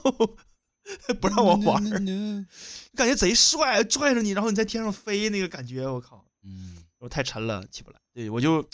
[1.21, 2.45] 不让我玩儿，
[2.95, 6.25] 感觉贼帅，拽着你，然后你在天上飞那个感觉，我靠！
[6.43, 7.99] 嗯，我太沉了，起不来。
[8.13, 8.67] 对，我就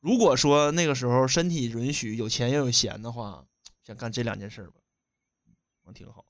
[0.00, 3.44] 如果说那个时候身体允许，有钱又有闲的话，
[3.86, 4.80] 想干这两件事儿吧，
[5.84, 6.24] 我挺好。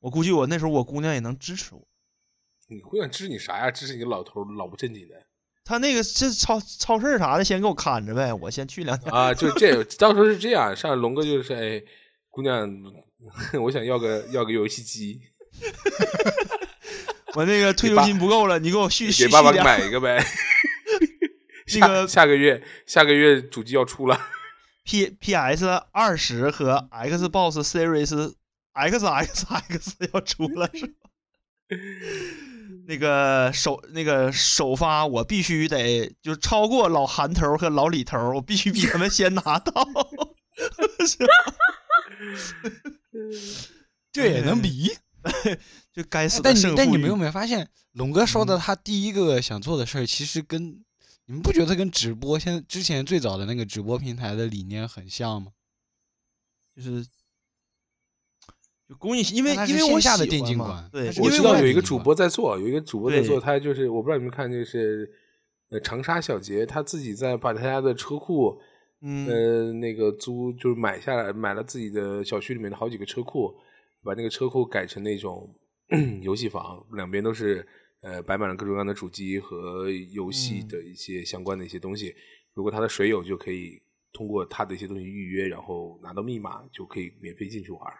[0.00, 1.86] 我估计我那时候我姑娘也能支持我。
[2.68, 3.70] 你姑娘支持你啥呀？
[3.70, 5.14] 支持你个老头儿老不正经的
[5.64, 9.12] 他那个这超超市啥的，先给我看着呗，我先去两天。
[9.12, 9.32] 啊！
[9.32, 11.84] 就这，到时候是这样，上龙哥就是哎，
[12.32, 12.68] 姑娘，
[13.62, 15.20] 我想要个要个游戏机，
[17.36, 19.62] 我那个退休金不够了，你给我续续续给爸爸点。
[19.62, 20.24] 买一个呗。
[21.78, 24.18] 那个下个月下个月主机要出了
[24.84, 28.34] ，P P S 二十和 Xbox Series
[28.72, 30.92] X X X 要出了是吧？
[32.88, 39.86] 那个首那个首发我必须得就是超过老韩头和老李头，我必须比他们先拿到，
[41.06, 41.32] 是吧？
[44.12, 44.90] 这也能比？
[45.92, 50.82] 就该死的但你但你们有没有发现，龙哥说的嗯他第一个想做的事儿，其实跟
[51.26, 55.52] 你们不觉得跟直播现在之前最早的那个直播平台的理念很像吗？
[56.74, 57.04] 就是
[58.88, 65.08] 就公益，因为因为我线下的电竞馆对我知道有一个主播在做，有一个主播在做，他就是我不知道你们看，就是
[65.68, 68.60] 呃长沙小杰他自己在把他家的车库，
[69.04, 73.52] 嗯呃那个租就是买下来，买了自己的小区里面的好几个车库，
[74.04, 75.52] 把那个车库改成那种
[76.22, 77.66] 游戏房，两边都是
[78.00, 82.14] 呃摆满了各种各样的主机和游戏嗯的一些相关的一些东西。
[82.54, 83.82] 如果他的水友就可以
[84.12, 87.92] 通过他的一些东西预约，然后拿到密码就可以免费进去玩。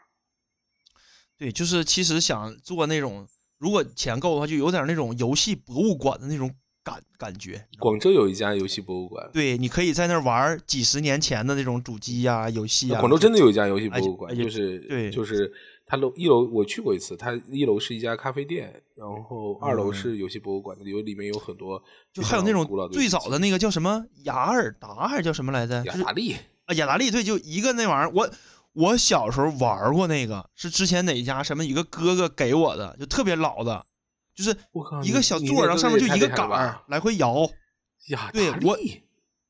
[1.37, 3.27] 对，就是其实想做那种，
[3.59, 7.67] 如果钱够的话，就有点那种游戏博物馆的那种感感觉。
[7.79, 13.01] 广州有一家游戏博物馆，对，你可以在那儿玩几十年前的那种主机呀、游戏啊。
[13.01, 15.53] 广州真的有一家游戏博物馆，就是对就是
[15.87, 25.83] 它楼一楼我去过一次，它一楼是一家咖啡店，然后二楼嗯是游戏博物馆，有里面有很多就还有那种最早的那个叫什么雅尔达还是叫什么来着？
[25.85, 26.35] 雅达利，
[26.67, 28.31] 啊，雅达利，对，就一个那玩意儿，我
[28.73, 33.85] 我小时候玩过那个，是之前哪家什么一个哥哥给我的，就特别老的，
[34.35, 34.57] 就是
[35.03, 37.49] 一个小座儿，然后上面就一个杆儿来回摇。
[38.09, 38.77] 呀对我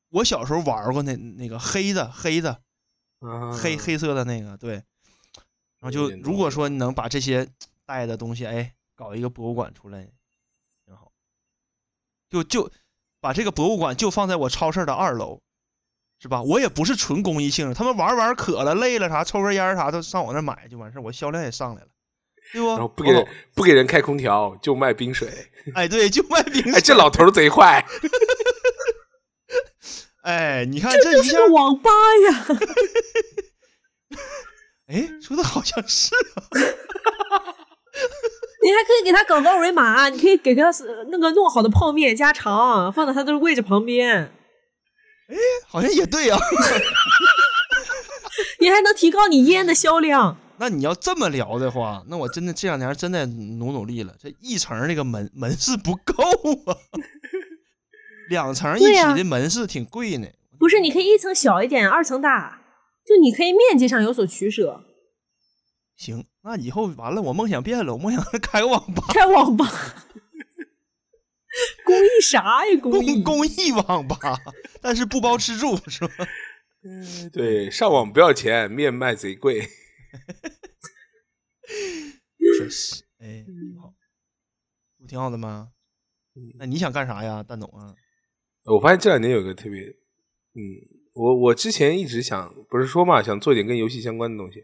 [0.09, 2.61] 我小时候玩过那那个黑的黑的
[3.19, 4.83] 啊黑黑色的那个，对。
[5.79, 7.49] 然后就如果说你能把这些
[7.85, 10.07] 带的东西，哎，搞一个博物馆出来，
[10.85, 11.11] 挺好。
[12.29, 12.71] 就就
[13.19, 15.41] 把这个博物馆就放在我超市的二楼，
[16.19, 16.41] 是吧？
[16.41, 21.87] 我也不是纯公益性，他们玩儿玩儿渴了累了啥，抽根烟啥的上我那买就完事儿，我销量也上来了，
[22.51, 22.67] 对不？
[22.69, 25.29] 然后不给人不给人开空调，就卖冰水。
[25.75, 27.85] 哎，对，就卖冰哎，这老头贼坏，
[30.23, 31.89] 哎，你看这一下，网吧
[32.29, 32.45] 呀！
[34.87, 36.43] 哎，说的好像是啊，
[38.61, 40.63] 你还可以给他搞个二维码，你可以给他
[41.09, 44.33] 那个弄好的泡面加肠放在他的位置旁边，
[45.29, 45.35] 哎
[45.67, 46.37] 好像也对啊。
[48.59, 50.37] 你还能提高你烟的销量。
[50.57, 54.15] 那你要这么聊的话，那我真的这两年真的努努力了。
[54.19, 56.23] 这一层那个门门市不够
[56.71, 56.77] 啊，
[58.29, 60.27] 两层一体的门市挺贵呢。
[60.59, 62.61] 不是，你可以一层小一点，二层大，
[63.05, 64.85] 就你可以面积上有所取舍。
[65.97, 69.65] 行，那以后完了，我梦想变了，我梦想开个网吧，开网吧，
[71.83, 72.79] 公益啥呀？
[72.81, 74.17] 公益公公益网吧，
[74.81, 76.13] 但是不包吃住，是吧？
[77.33, 79.67] 对，上网不要钱，面卖贼贵。
[82.57, 83.93] 确实，哎，挺好，
[84.99, 85.71] 不挺好的吗？
[86.57, 87.95] 那你想干啥呀，蛋总啊？
[88.65, 90.61] 我发现这两年有一个特别，嗯，
[91.13, 94.63] 我我之前一直想，不是说嘛，想做点跟游戏相关的东西。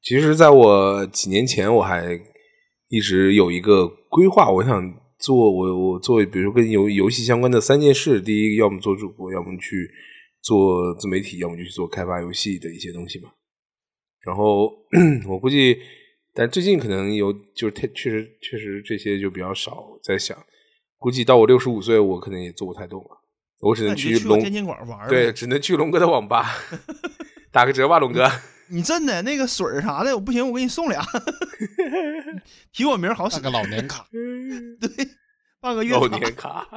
[0.00, 2.20] 其实，在我几年前，我还
[2.88, 9.90] 一直有一个规划，我想做我我做，比如说跟游游戏相关的三件事：第一，要么做主播，要么去
[10.40, 13.32] 做自媒体，要么就去做开发游戏的一些东西嘛。
[14.20, 14.72] 然后
[15.28, 15.80] 我估计
[16.34, 20.36] 但最近可能有，就是太确实确实这些就比较少在想，
[20.96, 23.20] 估计到我六十五岁，我可能也做不太动了，
[23.60, 26.46] 我只能去龙个电竞馆玩对，只能去龙哥的网吧
[27.50, 28.30] 打个折吧，龙哥。
[28.70, 31.02] 你真的那个水儿啥的，我不行，我给你送俩，
[32.72, 35.08] 提我名好使办，个老年卡， 对，
[35.60, 36.68] 办个月老，年卡，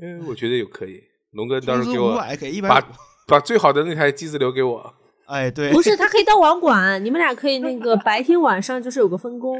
[0.00, 1.04] 嗯，我觉得也可以。
[1.32, 2.88] 龙哥到时候给我百给一百把，
[3.28, 4.94] 把最好的那台机子留给我。
[5.30, 9.56] 哎，对，不是，他可以当网管，你们俩可以那个白天晚上就是有个分工。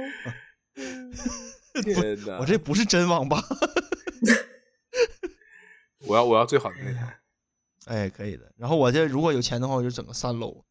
[1.85, 2.39] 天哪！
[2.41, 3.41] 我这不是真网吧，
[6.09, 7.21] 我要我要最好的那台。
[7.87, 8.53] 哎，可以的。
[8.57, 10.65] 然后我这如果有钱的话，我就整个三楼，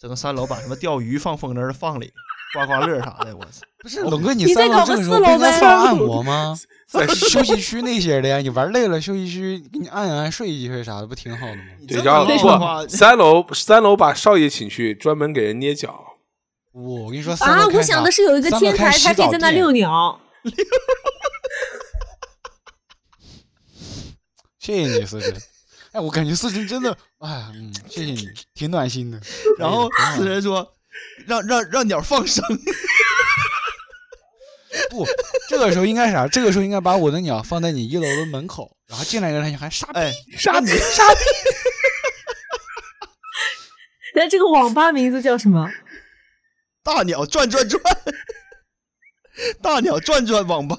[0.00, 2.12] 整个三楼把什么钓鱼放风筝放里，
[2.54, 3.60] 刮刮乐啥的，我操！
[3.78, 6.56] 不是龙哥，你三楼搞个这个时候不应该四楼呗放按摩吗？
[6.88, 11.62] 在休息区那些的呀，你玩累了，休息区给你按一按，睡一睡啥的，不挺好的吗？
[11.88, 16.00] 对，你这么然后唠的话不，三楼三楼把少爷请去，专门给人捏脚。
[16.72, 20.20] 我跟你说，三啊，楼开啥我想的是有一个三楼天台，开洗澡他可以在那店遛鸟。
[24.60, 25.34] 谢谢你，思辰。
[25.92, 29.20] 哎，我感觉思辰真的，哎，嗯，谢谢你，挺暖心的。
[29.58, 30.74] 然后哎呀挺好的死人说，
[31.26, 32.44] 让让让鸟放生，
[34.90, 35.06] 不，
[35.48, 36.26] 这个时候应该啥？
[36.28, 41.20] 这个时候应该把我的鸟放在你一楼的门口，然后进来一个人还傻逼，哎，傻逼， 傻逼，
[44.14, 45.70] 那这个网吧名字叫什么？
[46.82, 47.82] 大鸟转转转，
[49.62, 50.78] 大鸟转转网吧。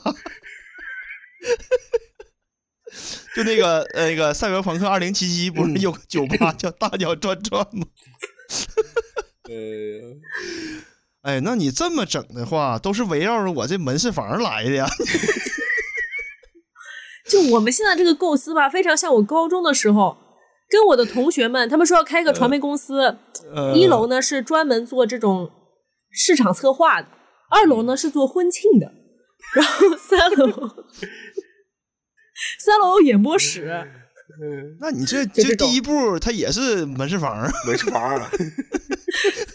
[3.35, 7.85] 就那个呃那个赛博朋克二零七七不是有个酒吧叫大鸟转转吗？
[9.47, 14.87] 呃，哎，那你这么整的话，都是围绕着我这门市房来的呀。
[17.29, 20.17] 就我们现在这个构思吧，非常像我高中的时候，
[20.69, 23.17] 跟我的同学们，他们说要开个传媒公司，
[23.53, 25.51] 呃一楼呢是专门做这种
[26.11, 27.07] 市场策划的，
[27.49, 28.91] 二楼呢是做婚庆的，
[29.55, 30.47] 然后三楼
[32.59, 34.04] 三楼有演播室。
[34.79, 37.49] 那你这这第一步，他也是门市房。
[37.65, 38.31] 门市房啊。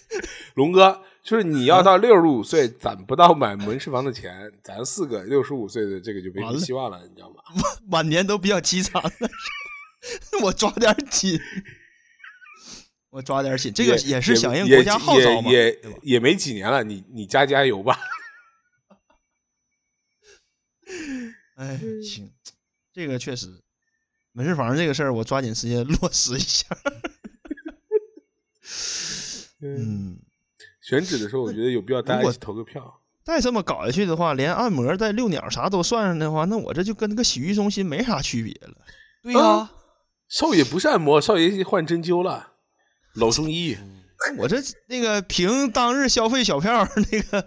[0.55, 7.43] 龙哥，就是你要到六十五岁攒不到买门市房的钱，咱四个六十五岁的这个就没什么希望了，你知道吗？
[7.91, 9.11] 晚年都比较凄惨了。
[10.43, 11.39] 我抓点紧，
[13.11, 17.99] 我抓点紧，这个也是响应国家号召嘛，也也没几年了，你你加加油吧。
[21.57, 22.33] 哎，行，
[22.93, 23.61] 这个确实，
[24.33, 26.67] 门市房这个事儿，我抓紧时间 落实一下。
[29.63, 30.19] 嗯，
[30.81, 33.01] 选址的时候，我觉得有必要大家一起投个票。
[33.23, 38.75] 再这么搞下去的话，连按摩、带遛鸟啥都算上的话，那我这就跟那个洗浴中心没啥区别了。
[39.23, 39.71] 对呀、
[40.29, 42.53] 少爷不是按摩，少爷换针灸了，
[43.15, 43.77] 老中医
[44.39, 44.57] 我这
[44.87, 47.47] 那个凭当日消费小票那个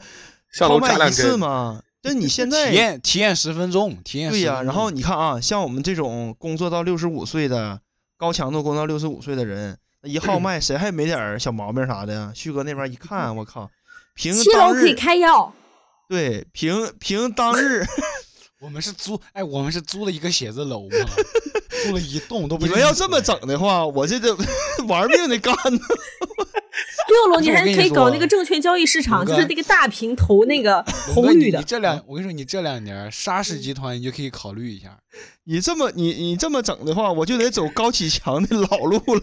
[0.52, 1.40] 上楼号卖一次扎两针。
[1.40, 1.82] 嘛。
[2.04, 7.80] 但你现在体验体验十分钟，体验对呀、10分然后你看啊，像我们这种工作到六十五岁的
[8.18, 12.34] 高强度工作到六十五岁的人，那一号 脉谁还没点儿小毛病啥的呀？
[12.36, 13.72] 旭哥那边一看，我靠，
[14.16, 15.54] 凭七楼当可以日开药，
[16.10, 17.86] 对凭凭当日
[18.60, 20.98] 我们是租，哎，我们是租了一个写字楼嘛，
[21.84, 24.36] 租了一栋都不你们要这么整的话，我这得
[24.88, 25.80] 玩命的干呢。
[27.08, 30.82] 六楼你我还可以搞那个证券交易市场，就是那个大屏投那个
[31.14, 31.66] 红绿的你。
[31.66, 34.98] 这两，我跟你说，你这两年沙士集团你就可以考虑一下。
[35.44, 39.22] 你这么你你这么整的话，我就得走高启强的老路了。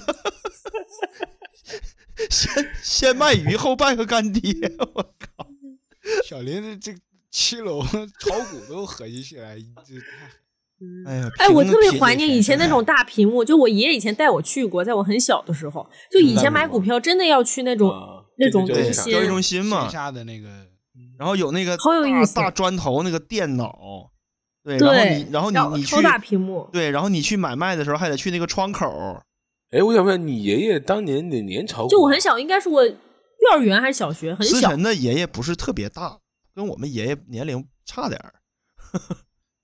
[2.28, 4.54] 先先卖鱼后拜个干爹，
[4.94, 5.46] 我靠！
[6.28, 6.94] 小林的这
[7.30, 10.04] 七楼炒股都合计起来，这太
[11.07, 20.49] 哎呀，哎，我特别怀念以前那种大屏幕，就我爷爷以前带我去过，在我很小的时候，就以前买股票真的要去那种啊那种对这个就是交易中心嘛线，下的那个，
[21.18, 24.11] 然后有那个好有意思大大砖头那个电脑，
[24.64, 29.22] 对，然后你，然后你你去超大屏幕，对，然后你去买卖的时候还得去那个窗口，
[29.70, 31.91] 哎，我想问你爷爷当年哪年炒股？
[31.91, 32.97] 就我很，小，应该是我幼
[33.53, 34.83] 儿园还是小学，很小思辰。
[34.83, 36.18] 的爷爷不是特别大，
[36.55, 38.35] 跟我们爷爷年龄差点儿。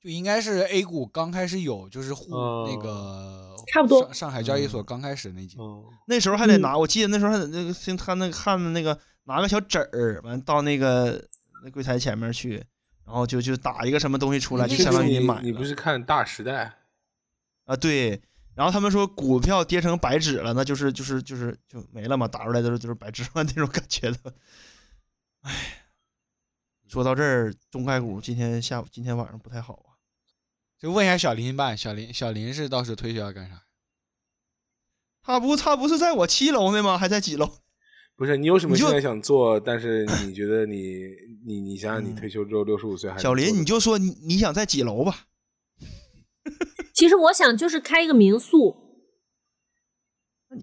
[0.07, 5.59] 就应该是 A 股刚开始有，就是沪哦那个差不多上上海交易所刚开始那几
[6.07, 11.21] 那时候还得嗯拿，我记得那时候还得那个先他那个看的那个拿个小纸儿，完到那个
[11.65, 12.65] 那柜台前面去，
[13.05, 15.43] 然后就就打一个什么东西出来，就相当于你买。
[15.43, 16.73] 你不是看《大时代
[17.65, 18.23] 啊，对。
[18.55, 24.33] 然后他们说股票跌成白纸了，那就是就是就是就没了嘛，打出来都是都是白纸嘛 那种感觉的。
[25.43, 25.53] 唉，
[26.87, 29.86] 说到这儿，中概股今天下午今天晚上不太好啊。
[30.81, 33.63] 就问一下小林吧，小林小林是到时候退休要干啥？
[35.23, 36.97] 他不他不是在我七楼呢吗？
[36.99, 37.47] 还在几楼？》？
[38.15, 40.93] 不是你有什么你现在想做，但是你觉得你
[41.47, 45.27] 你你想想，你退休之后六十五岁还小林，你就就说你你想在几楼吧？
[46.95, 48.77] 其实我想就是开一个民宿，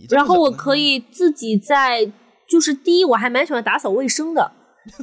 [0.09, 2.11] 然后我可以自己在，
[2.47, 4.51] 就是第一我还蛮喜欢打扫卫生的，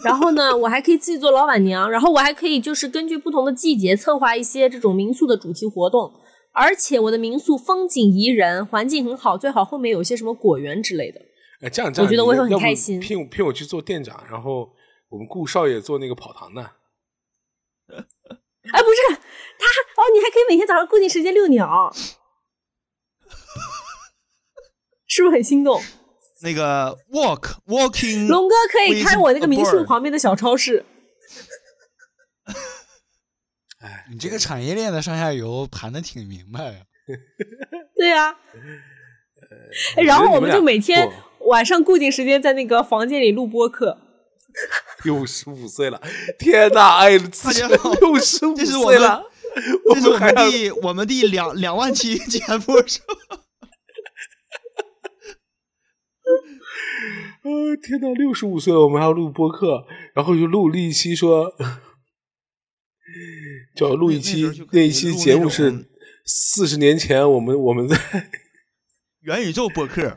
[0.05, 6.13] 然后呢，我还可以自己做老板娘，然后我还可以就是根据不同的季节策划一些这种民宿的主题活动，
[6.53, 11.21] 而且我的民宿风景宜人，环境很好，最好后面有一些什么果园之类的。
[11.63, 14.71] 哎这样这样，我觉得我会很开心聘我聘我去做店长，然后
[15.09, 16.63] 我们顾少爷做那个跑堂的。
[16.63, 19.65] 哎，不是他
[19.97, 21.91] 哦，你还可以每天早上固定时间遛鸟，
[25.07, 25.81] 是不是很心动？
[26.43, 30.85] 那个 walk walking，龙哥可以开我那个民宿旁边的小超市。
[33.81, 36.81] 哎，你这个产业链的上下游盘的挺明白呀。
[37.97, 38.37] 对呀、
[39.97, 41.11] 我然后我们就每天
[41.41, 43.99] 晚上固定时间在那个房间里录播客。
[45.05, 46.01] 六十五岁了，
[46.39, 46.99] 天哪！
[46.99, 49.25] 哎，六 十五岁了，
[49.87, 53.41] 我这是我还要们第我们第两两万期节目是吧？
[57.43, 61.55] 呃，天哪，六十五岁了，我们还要录播客，然后就录了一期说，
[63.75, 65.85] 叫录一期那一期节目是种
[66.27, 67.97] 四十年前我们我们在，
[69.23, 70.17] 元宇宙播客，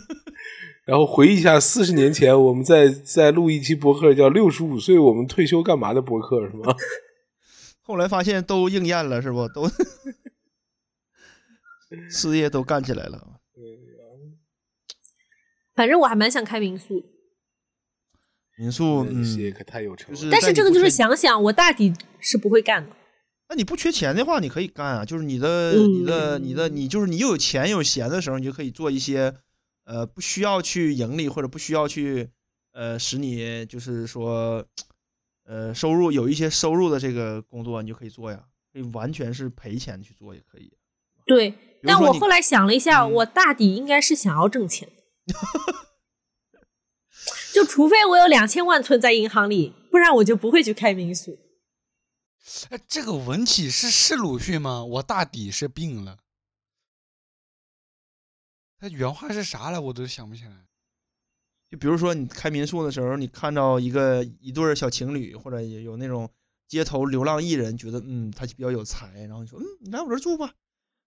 [0.86, 6.74] 然后回忆一下四十年前我们在在录一期播客，叫六十五岁我们退休干嘛的播客是吗？
[7.82, 9.46] 后来发现都应验了，是不？
[9.48, 9.68] 都
[12.10, 13.35] 事业都干起来了。
[15.76, 17.06] 反正我还蛮想开民宿的，
[18.56, 20.20] 民宿，你事业嗯，可太有成了。
[20.32, 22.96] 但是这个就是想想，我大抵是不会干的。
[23.48, 25.04] 那你不缺钱的话，你可以干啊。
[25.04, 29.34] 就是你的、嗯你的、你的，你就是你又有钱又有闲的时候，你就可以做一些，
[29.84, 32.30] 呃，不需要去盈利或者不需要去，
[32.72, 34.64] 呃，使你就是说，
[35.44, 38.42] 呃，收入有一些收入的这个工作，你就可以做呀。
[38.72, 40.72] 可以完全是赔钱去做也可以。
[41.24, 44.95] 对，但我后来想了一下，嗯我大抵应该是想要挣钱的。
[47.52, 51.38] 就除非我有两千万存在银行里，不然我就不会去开民宿。
[52.68, 54.84] 哎，这个文体是是鲁迅吗？
[54.84, 56.18] 我大抵是病了。
[58.78, 59.78] 他原话是啥来？
[59.78, 60.66] 我都想不起来。
[61.70, 66.30] 就比如说你开民宿的时候，你看到一个一对小情侣，或者有那种
[66.68, 70.54] 街头流浪艺人，觉得嗯他比较有才，然后你说嗯你来我这儿住吧，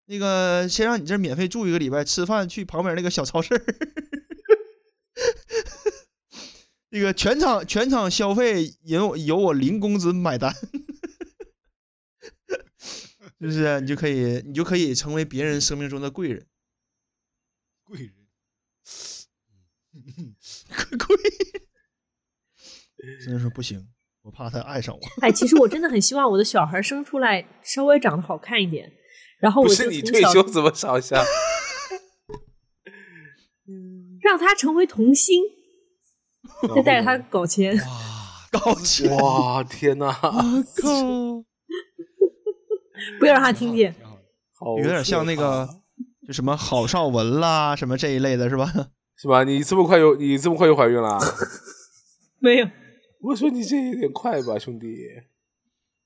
[0.06, 3.64] 那个先让你这儿免费住一个礼拜，吃饭去旁边那个小超市儿，
[6.92, 10.52] 那个全场全场消费由由我零工资买单，
[13.40, 13.80] 是不是？
[13.82, 16.46] 你就可以你就可以成为别人生命中的贵人，
[17.84, 18.12] 贵人，
[20.98, 21.62] 贵人。
[23.24, 23.88] 真的说不行，
[24.24, 25.02] 我怕他爱上我。
[25.22, 28.92] 哎，其实我真的很希望我的小孩生出来稍微长得好看一点，
[29.40, 31.24] 然后我就是你退休怎么少一下？
[34.22, 35.44] 让他成为童星，
[36.76, 37.76] 再带着他搞钱。
[37.78, 37.82] 哇，
[38.52, 41.44] 搞钱，哇，天哪，我靠！
[43.20, 43.96] 不要让他听见。
[44.54, 45.68] 好有点像那个，
[46.28, 48.72] 就什么郝邵文啦，什么这一类的，是吧？
[49.16, 49.44] 是吧？
[49.44, 51.20] 你这么快就你这么快就怀孕了？
[52.40, 52.68] 没有，
[53.22, 54.88] 我说你这有点快吧，兄弟。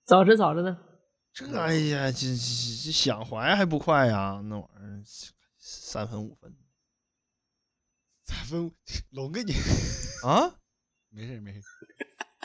[0.05, 0.77] 早着早着呢。
[1.33, 4.39] 这哎呀，这这这想怀还不快呀？
[4.43, 5.01] 那玩意儿
[5.57, 6.53] 三分五分
[8.23, 8.71] 咱分
[9.11, 9.53] 龙给你
[10.23, 10.55] 啊！
[11.09, 11.61] 没事没事，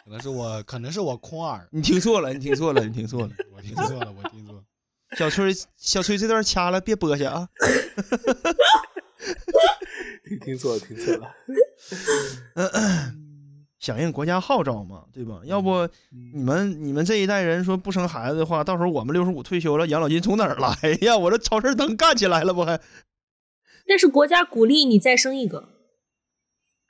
[0.05, 3.31] 可能是我可能是我空耳，你听错了，你听错了，你听错了。
[3.53, 4.62] 我听错了，我听错了。
[5.16, 7.48] 小崔，小崔这段掐了，别播下啊！
[10.24, 11.35] 听听错了，听错了。
[13.78, 15.40] 响应国家号召嘛，对吧？
[15.44, 21.16] 要不你们你们这一代人说不生孩子的话，到时候我们六十五退休了，养老金从哪儿来呀？
[21.16, 22.78] 我这超市能干起来了不还？
[23.89, 25.69] 但是国家鼓励你再生一个，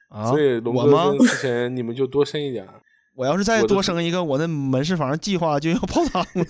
[0.08, 1.16] 啊，所以龙哥？
[1.24, 2.68] 之前 你们就多生一点。
[3.14, 6.44] 我要是再多生一个，我那门市房计划就要泡汤了。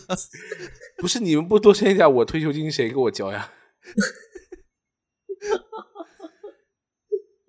[0.99, 3.53] 不是你们不多生一点，我退休金谁给我交呀？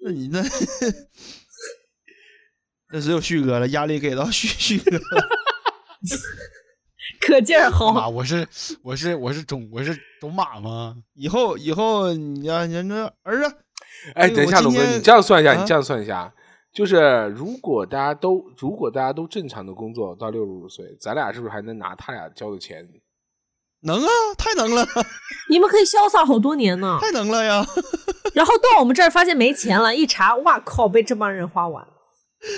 [0.01, 0.41] 那你那
[2.93, 5.01] 那只有旭哥了，压力给到旭旭哥了。
[7.21, 8.09] 可劲儿马，薅。
[8.09, 8.47] 我是
[8.83, 10.95] 我是我是种我是种马吗？
[11.15, 13.55] 以后以后你要你那儿子，
[14.15, 16.33] 哎，等一下，龙哥，你这样算一下，啊你这样算一下，
[16.73, 22.87] 就是如果大家都如果大家都正常的工作到六十五岁，咱俩是不是还能拿他俩交的钱？
[23.81, 24.85] 能啊，太能了，
[25.49, 26.97] 你们可以潇洒好多年呢。
[27.01, 27.65] 太能了呀！
[28.35, 31.93] 然后到我们这儿发现没钱了，一查，哇靠，被这帮人花完了。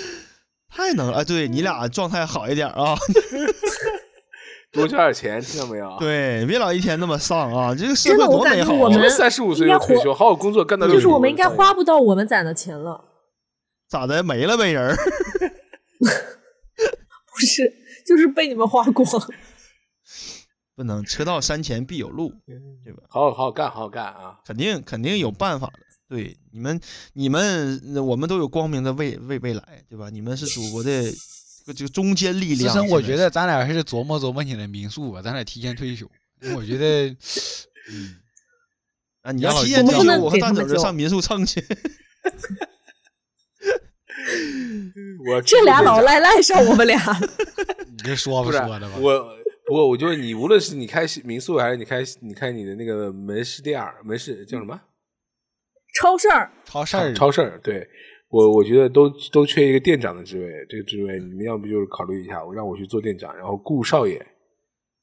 [0.68, 1.18] 太能了！
[1.18, 2.96] 哎，对你俩状态好一点啊，
[4.72, 5.96] 多交点钱，听到没有？
[6.00, 8.78] 对，别老一天那么丧啊，这个社会多美好啊！
[8.78, 13.04] 我们三十五岁就退休，好好工作，干到就是我们应该花不到我们攒的钱了，
[13.88, 14.96] 咋的没了呗人儿？
[16.00, 17.72] 不是，
[18.06, 19.06] 就是被你们花光。
[20.74, 22.32] 不能车到山前必有路，
[22.82, 23.02] 对吧？
[23.10, 24.38] 好好好好干，好好干啊！
[24.46, 25.74] 肯定肯定有办法的。
[26.08, 26.80] 对你们，
[27.12, 30.08] 你们呃我们都有光明的未未未来，对吧？
[30.10, 30.90] 你们是祖国的
[31.64, 32.58] 这个这个中坚力量。
[32.58, 36.10] 其实我觉得咱俩还是琢磨琢磨你的民宿吧，咱俩提前退休。
[36.56, 37.08] 我觉得，
[37.92, 38.16] 嗯，
[39.22, 41.64] 啊，你要老提前退休，我和蛋给他们交总就上民宿蹭去。
[45.28, 46.98] 我这俩老赖赖上我们俩，
[47.90, 48.96] 你这说不说的吧？
[48.98, 49.36] 我，
[49.66, 54.80] 不过我觉得你无论是你开民宿还是你开你开你的那个门市店儿，门市叫什么？
[56.00, 57.88] 超市儿超市儿，超市儿，对
[58.32, 64.14] 我我觉得都都缺一个店长的职位，这个职位你们要不就是考虑一下，我让我去做店长，然后顾少爷，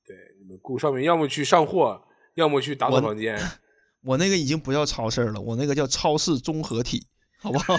[0.04, 2.02] 对你们顾少爷，要么去上货，
[2.34, 3.40] 要么去打扫房间。
[4.02, 7.06] 我那个已经不叫超市了，我那个叫超市综合体，
[7.40, 7.78] 好不好？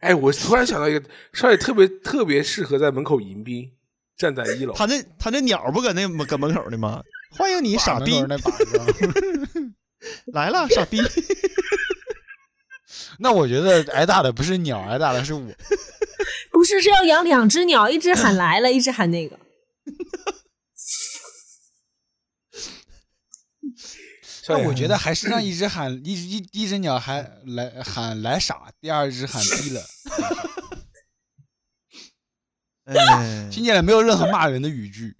[0.00, 1.02] 哎，我突然想到一个，
[1.32, 3.70] 少爷特别特别适合在门口迎宾，
[4.16, 4.74] 站在一楼。
[4.74, 7.00] 他那他那鸟不搁那搁门口呢吗？
[7.30, 8.24] 欢迎你，傻逼。
[10.32, 10.98] 来了，傻逼！
[13.18, 15.40] 那我觉得挨打的不是鸟，挨打的是我。
[16.50, 19.38] 不是是要养两只鸟，一只喊来了，一只喊那个。
[24.48, 29.82] 那我觉得还是让一只喊一只一第一只鸟还来喊来傻，第二只喊低了，
[32.96, 35.18] 哎，听起来没有任何骂人的语句，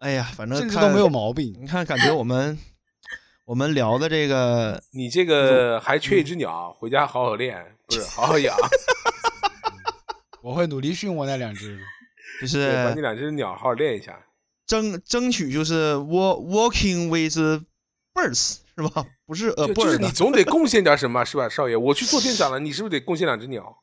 [0.00, 1.56] 哎呀，反正看甚至都没有毛病。
[1.58, 2.58] 你看，感觉我们
[3.44, 8.56] 我们聊的这个， 你这个还缺一只鸟，回家好好练，不是好好养
[10.42, 11.78] 我会努力训我那两只。
[12.40, 14.18] 就是，把是你两只鸟好好练一下。
[14.66, 17.36] 争争取就是 walk walking with
[18.14, 19.06] birds 是吧？
[19.26, 21.76] 不是呃就就是你总得贡献点什么，是吧，少爷？
[21.76, 23.82] 我去做店长了，你是不是得贡献两只鸟？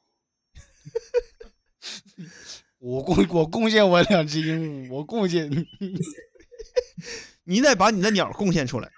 [2.79, 5.49] 我贡我贡献我两只鹦鹉，我贡献
[7.43, 8.89] 你得把你的鸟贡献出来。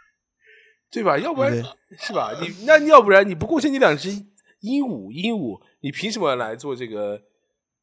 [0.91, 1.17] 对吧？
[1.17, 1.55] 要不然
[1.97, 2.33] 是吧？
[2.41, 4.09] 你那要不然你不贡献你两只
[4.59, 7.21] 鹦鹉，鹦鹉，你凭什么来做这个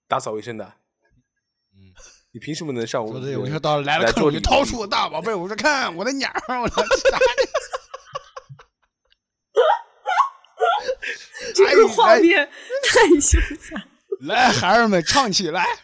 [0.06, 0.64] 打扫卫生的？
[1.74, 1.90] 嗯，
[2.32, 3.12] 你凭什么能上我？
[3.12, 6.84] 我说到了来了来坑，我就做礼仪掏出我大宝贝，我说看我的鸟儿，我说
[11.54, 12.48] 这个画面
[12.84, 13.82] 太羞惨。
[14.20, 15.64] 来孩儿们唱起来。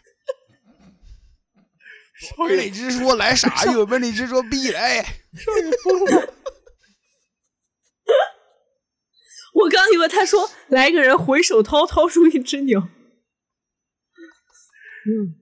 [2.14, 5.04] 少爷只说来傻，有本哪只说必来。
[9.54, 12.88] 我刚以为他说来个人回手掏掏出一只鸟。
[15.06, 15.34] 嗯，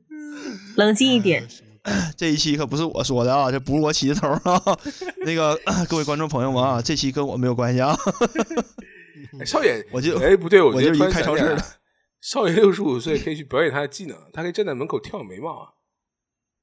[0.76, 1.48] 冷静一点。
[2.16, 4.62] 这一期可不是我说的啊，这不是我起的头啊。
[5.26, 5.59] 那个
[5.89, 7.93] 各位观众朋友们啊，这期跟我没有关系啊。
[9.40, 11.64] 哎少爷，我就哎不对，我我就觉得突然一个开超市的
[12.20, 15.68] 少爷六十五岁可以去表演他的技能，他可以站在门口跳眉毛啊，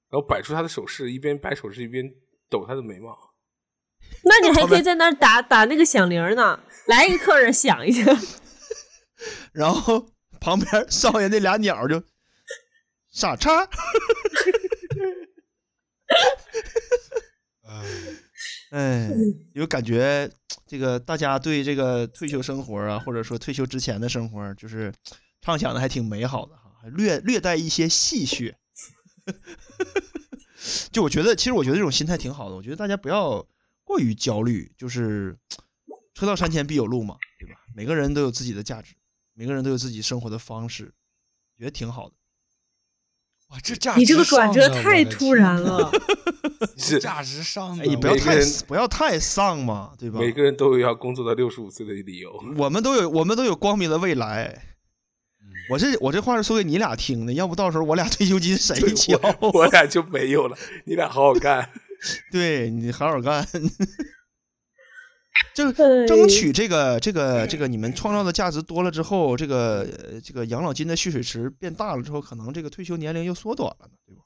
[0.09, 2.05] 然后摆出他的手势，一边摆手势一边
[2.49, 3.17] 抖他的眉毛。
[4.23, 8.05] 那你还可以在那儿打打那个响铃呢，来一个客人响一下。
[9.51, 10.09] 然后
[10.39, 12.01] 旁边少爷那俩鸟就
[13.11, 13.67] 傻叉，
[18.71, 19.09] 哎，
[19.53, 20.30] 有感觉
[20.67, 24.93] 这个大家对这个退休生活啊，或者说退休之前的生活，就是
[25.41, 28.53] 畅想的还挺美好的哈，还略略带一些戏谑。
[30.91, 32.55] 就我觉得，其实我觉得这种心态挺好的。
[32.55, 33.45] 我觉得大家不要
[33.90, 35.36] 过于焦虑，就是
[36.14, 37.56] 车到山前必有路嘛，对吧？
[37.76, 38.94] 每个人都有自己的价值，
[39.34, 40.94] 每个人都有自己生活的方式，
[41.57, 42.14] 觉得挺好的。
[43.49, 45.91] 哇，这价你这个转折太突然，了。
[46.78, 48.36] 是价值上的，哎，你不要太
[48.68, 50.20] 不要太丧嘛，对吧？
[50.20, 52.32] 每个人都有要工作到六十五岁的理由。
[52.57, 54.76] 我们都有我们都有光明的未来。
[55.41, 59.20] 嗯我这我这话是说给你俩听的，要不到时候我俩退休金谁交？
[59.40, 60.56] 我我俩就没有了，
[60.86, 61.72] 你俩好好干。
[62.31, 63.45] 对你好好干，
[65.53, 74.21] 就哎争取这个这个这个你们创造的价值多了之后，这个呃这个养老金的蓄水池变大了之后，可能这个退休年龄又缩短了呢，对吧？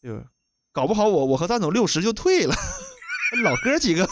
[0.00, 0.24] 对吧？
[0.72, 2.54] 搞不好我我和蛋总六十就退了，
[3.44, 4.08] 老哥几个，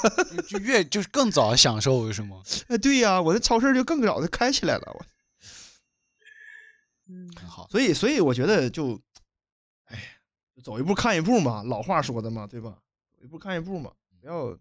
[0.46, 2.42] 就越就是更早享受是吗？
[2.68, 5.06] 哎，对呀、我的超市就更早就开起来了，我
[7.08, 9.00] 嗯好，所以所以我觉得就，
[10.62, 12.78] 走一步看一步嘛，老话说的嘛，对吧？
[13.10, 14.56] 走一步看一步嘛，不要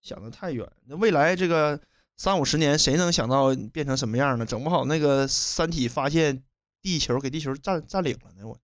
[0.00, 0.70] 想的太远。
[0.86, 1.80] 那未来这个
[2.16, 4.46] 三五十年，谁能想到变成什么样呢？
[4.46, 6.42] 整不好那个《三体》发现
[6.80, 8.46] 地球，给地球占占领了呢。
[8.46, 8.58] 我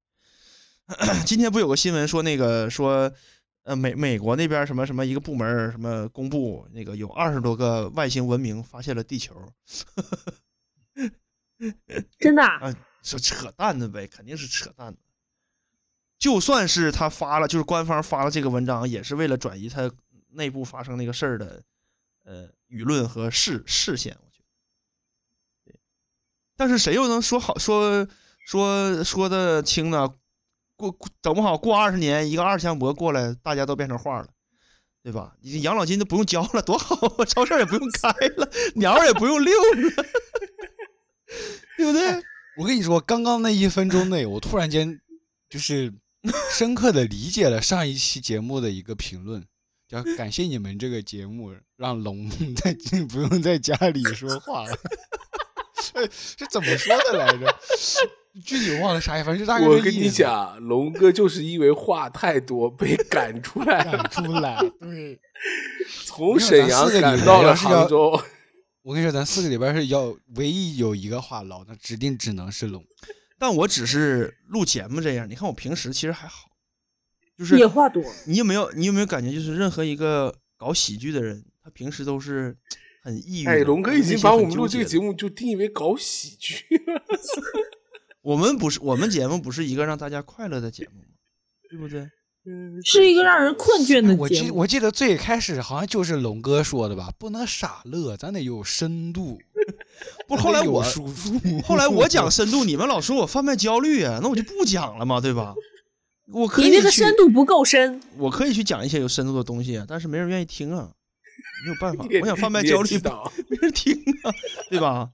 [1.27, 3.13] 今天不有个新闻说那个说，
[3.65, 9.35] 呃，美美国那边什么什么一个部门什么公布那个有二十多个外星文明发现了地球，
[12.19, 14.99] 真的啊、啊，说扯淡的呗，肯定是扯淡的。
[16.19, 19.91] 就算是他发了，就是官方发了这个文章，也是为了转移他
[20.31, 21.63] 内部发生那个事儿的，
[22.25, 24.17] 呃，舆论和视视线。
[24.25, 24.39] 我觉
[25.67, 25.79] 得，对。
[26.57, 28.07] 但是谁又能说好说
[28.45, 30.13] 说说的清呢？
[30.77, 34.29] 过过整不好过二十年，一个二强博过来，大家都变成画了。
[35.01, 35.35] 对吧？
[35.41, 37.25] 你养老金都不用交了，多好啊！
[37.25, 40.05] 超市也不用开了， 鸟儿也不用遛了，
[41.77, 42.23] 对不对？
[42.59, 45.01] 我跟你说，刚刚那一分钟内，我突然间
[45.49, 45.95] 就是
[46.53, 49.45] 深刻的理解了上一期节目的一个评论，
[49.89, 52.77] 叫“感谢你们这个节目，让龙在
[53.09, 54.77] 不用在家里说话了”。
[55.81, 57.55] 是是怎么说的来着？
[58.45, 64.61] 具体忘了啥呀，反正就大概我跟你讲，龙哥就是因为话太多被赶出来了，赶出来。
[64.81, 65.19] 对，
[66.05, 68.21] 从沈阳赶到了杭州。
[68.83, 72.85] 我跟你说，咱四个里边是要唯一有一个话唠，那指定只能是龙。
[73.39, 76.51] 但我只是录节目这样，你看我平时其实还好，
[77.37, 78.03] 就是也话多。
[78.27, 82.57] 你有没有你有没有感觉，就是任何一个搞喜剧的人，他平时都是
[83.03, 83.51] 很抑郁的。
[83.51, 87.03] 哎，龙哥已经把我们录这个节目，目就定义为搞喜剧了。
[88.23, 91.15] 我们不是我们节目不是一个让大家快乐的节目吗？
[91.71, 92.11] 对不对？
[92.85, 94.57] 是一个让人困倦的我记节目。
[94.57, 99.39] 我记得最开始好像就是龙哥说的吧，不能傻乐，咱得有深度。
[100.27, 105.55] 不是后来我输出，后来我讲 深度，你们老说我贩卖焦虑啊，那我就不讲了嘛，对吧？
[106.33, 110.91] 我可以你那个深度不够深，我可以去讲一些有深度的东西啊，但是没人愿意听啊，
[111.65, 113.01] 没有办法，我想贩卖焦虑，
[113.49, 114.31] 没人听啊，
[114.71, 115.09] 对吧？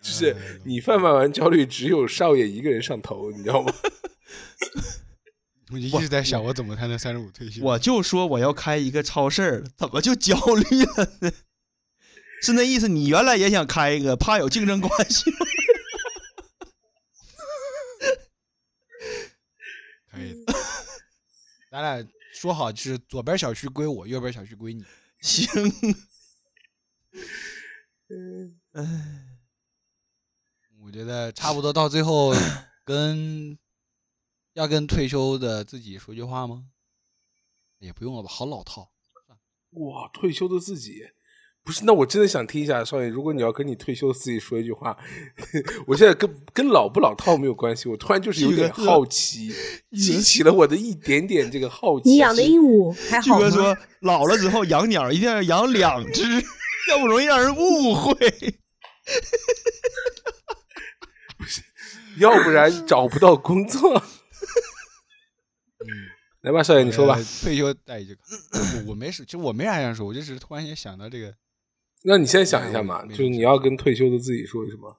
[0.00, 3.72] 就是你贩卖完焦虑，只有少爷一个人上头，你知道吗？
[5.72, 7.62] 我就一直在想，我怎么才能三十五退休？
[7.64, 11.32] 我就说我要开一个超市，怎么就焦虑了呢？
[12.42, 12.88] 是那意思？
[12.88, 15.36] 你原来也想开一个，怕有竞争关系吗？
[20.12, 20.44] 可以，
[21.70, 24.84] 咱俩说好，就是左边小区归我，右边小区归你。
[25.22, 25.48] 行，
[28.72, 28.82] 哎，
[30.82, 32.34] 我觉得差不多到最后，
[32.84, 33.56] 跟
[34.54, 36.64] 要跟退休的自己说句话吗？
[37.78, 38.90] 也不用了吧，好老套。
[39.70, 41.00] 哇，退休的自己，
[41.64, 41.84] 不是？
[41.84, 44.96] 那我真的想听一下，少爷，如果你要跟你退休的自己说一句话，
[45.88, 49.50] 我现在跟跟老不老套没有关系，我突然就是有点这个好奇，
[49.92, 52.10] 激起了我的一点点这个好奇。
[52.10, 53.48] 你养的鹦鹉还巨好吗？
[53.48, 56.22] 哥说，老了之后养鸟一定要养两只，
[56.90, 58.14] 要不容易让人误会。
[62.18, 64.02] 要不然找不到工作。
[66.42, 67.24] 嗯，来吧，少爷，你说吧呃。
[67.42, 68.18] 退休带一句，
[68.86, 71.34] 我我没事，其实我没啥想说，我就只是突然间想到这个，
[72.04, 74.98] 那你现在想一下嘛，就是你要跟退休的自己说什么？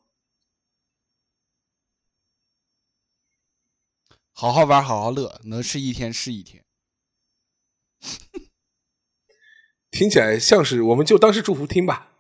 [4.32, 6.66] 好好玩，好好乐，能吃一天是一天。
[9.92, 12.12] 听起来像是，我们就当是祝福听吧。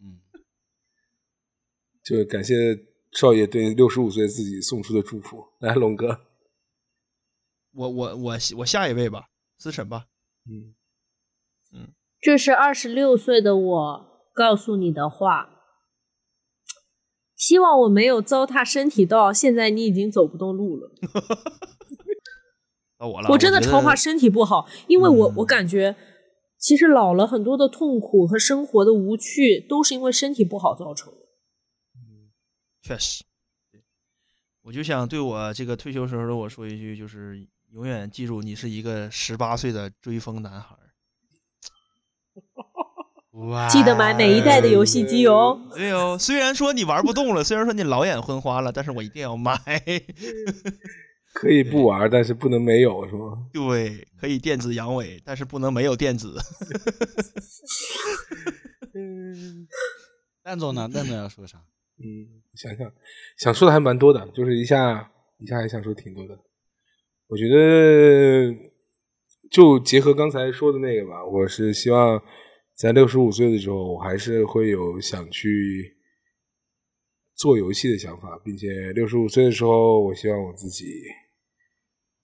[0.00, 0.20] 嗯，
[2.02, 2.54] 就感谢
[3.12, 5.46] 少爷对六十五岁自己送出的祝福。
[5.58, 6.25] 来，龙哥，
[7.76, 9.28] 我我我我下一位吧，
[9.58, 10.06] 思辰吧。
[10.48, 10.74] 嗯，
[12.20, 15.52] 这是二十六岁的我告诉你的话。
[17.36, 20.90] 希望我没有糟蹋身体到现在你已经走不动路了。
[22.98, 25.94] 到我了，我真的超怕身体不好，因为我、嗯我感觉，
[26.56, 31.18] 其实老了很多的痛苦和生活的无趣，都是因为身体不好造成的。
[32.80, 33.22] 确实，
[34.62, 37.46] 我就想对我这个退休时候的我说一句，就是
[37.76, 40.80] 永远记住，你是一个十八岁的追风男孩儿。
[43.50, 45.60] 哇记得买每一代的游戏机哦。
[45.74, 49.60] 对哦，虽然说你玩不动了，虽然说你老眼昏花了，但是我一定要买。
[51.34, 53.46] 可以不玩，但是不能没有，是吗？
[53.52, 56.34] 对，可以电子阳痿，但是不能没有电子。
[60.42, 60.88] 蛋总呢？
[60.88, 61.62] 蛋总要说啥？
[61.98, 62.90] 嗯，想想
[63.36, 66.38] 想说的还蛮多的，就是一下一下还想说挺多的。
[67.28, 68.54] 我觉得
[69.50, 72.22] 就结合刚才说的那个吧，我是希望
[72.74, 75.96] 在六十五岁的时候，我还是会有想去
[77.34, 80.84] 做游戏的想法，并且六十五岁的时候，我希望我自己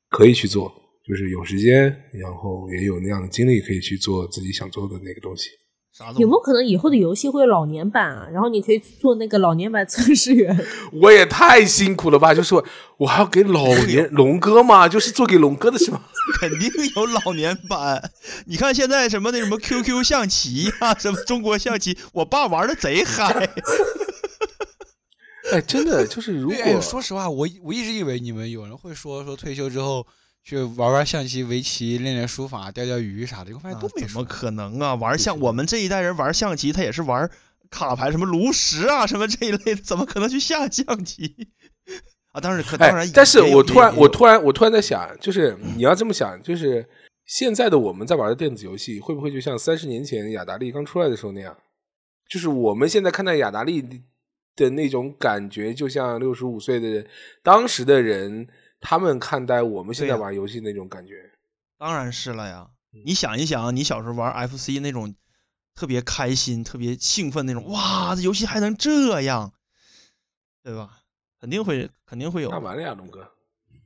[0.09, 0.73] 可以去做，
[1.05, 5.51] 就是有时间，然后也有那样的精力可以去做自己想做的那个东西。
[6.19, 8.27] 有没有可能以后的游戏会有老年版啊？
[8.33, 10.59] 然后你可以做那个老年版测试员。
[11.01, 12.35] 我也太辛苦了吧！
[12.35, 12.65] 就是我
[12.99, 16.01] 我还要给老年龙哥嘛，就是做给龙哥的是吗？
[16.41, 18.11] 肯定有老年版。
[18.47, 23.51] 你看现在什么那什么 QQ 象棋啊，什么中国象棋，我爸玩的贼嗨。
[25.51, 30.07] 哎，真的就是如果说实话，我我一直以为你们有人会说说退休之后
[30.45, 34.09] 去玩玩象棋、围棋、练练书法、钓钓鱼啥的，我发现都没说。
[34.09, 34.95] 怎么可能啊？
[34.95, 37.31] 玩象我们这一代人玩象棋，他也是玩
[37.71, 41.49] 卡牌，什么炉石啊，什么这一类的，怎么可能去下象棋
[42.33, 42.41] 啊？
[42.41, 46.87] 当然可当然，，哎但是我突然我突然我突然在想，就是你要这么想，就是
[47.27, 51.57] 现在的我们在玩的电子游戏，会不会就像三十年前雅达利刚出来的时候那样？
[52.29, 53.83] 就是我们现在看待雅达利
[54.57, 57.07] 的那种感觉，就像六十五岁的
[57.43, 58.49] 当时的人，
[58.83, 61.31] 他们看待我们现在玩游戏那种感觉。
[61.79, 62.69] 当然是了呀。
[62.93, 65.15] 嗯你想一想，你小时候玩 FC 那种
[65.75, 69.55] 特别开心、特别兴奋那种，哇，这游戏还能这样，
[70.63, 70.99] 对吧？
[71.41, 72.51] 肯定会，肯定会有。
[72.51, 73.33] 那完了呀，龙哥。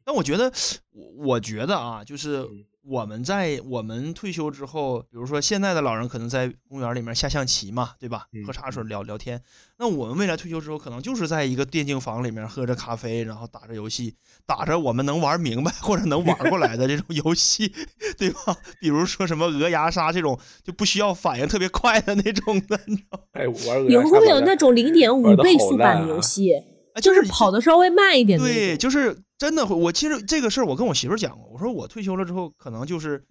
[0.02, 0.52] 但我觉得，
[0.90, 8.45] 我我觉得啊，就是嗯我们在我们退休之后，比如说现在的老人可能在公园里面下象棋嘛，对吧嗯？
[8.47, 9.43] 喝茶水聊聊天。
[9.79, 14.15] 那我们未来退休之后，可能就是在一个电竞房里面喝着咖啡，然后打着游戏，
[14.47, 17.73] 打着我们能玩明白或者能玩过来的这种游戏，
[18.17, 18.57] 对吧？
[18.81, 23.25] 比如说什么鹅牙杀这种就不需要反应特别快的那种的，你知道吗？
[23.33, 26.53] 哎，玩鹅以后会不会有牙杀玩得那种零点五倍速版的游戏，
[26.97, 29.77] 啊就是跑的稍微慢一点的对，就是真的会。
[29.77, 33.23] 我其实这个事儿，我跟我媳妇儿讲过，我说我退休了之后，可能就是，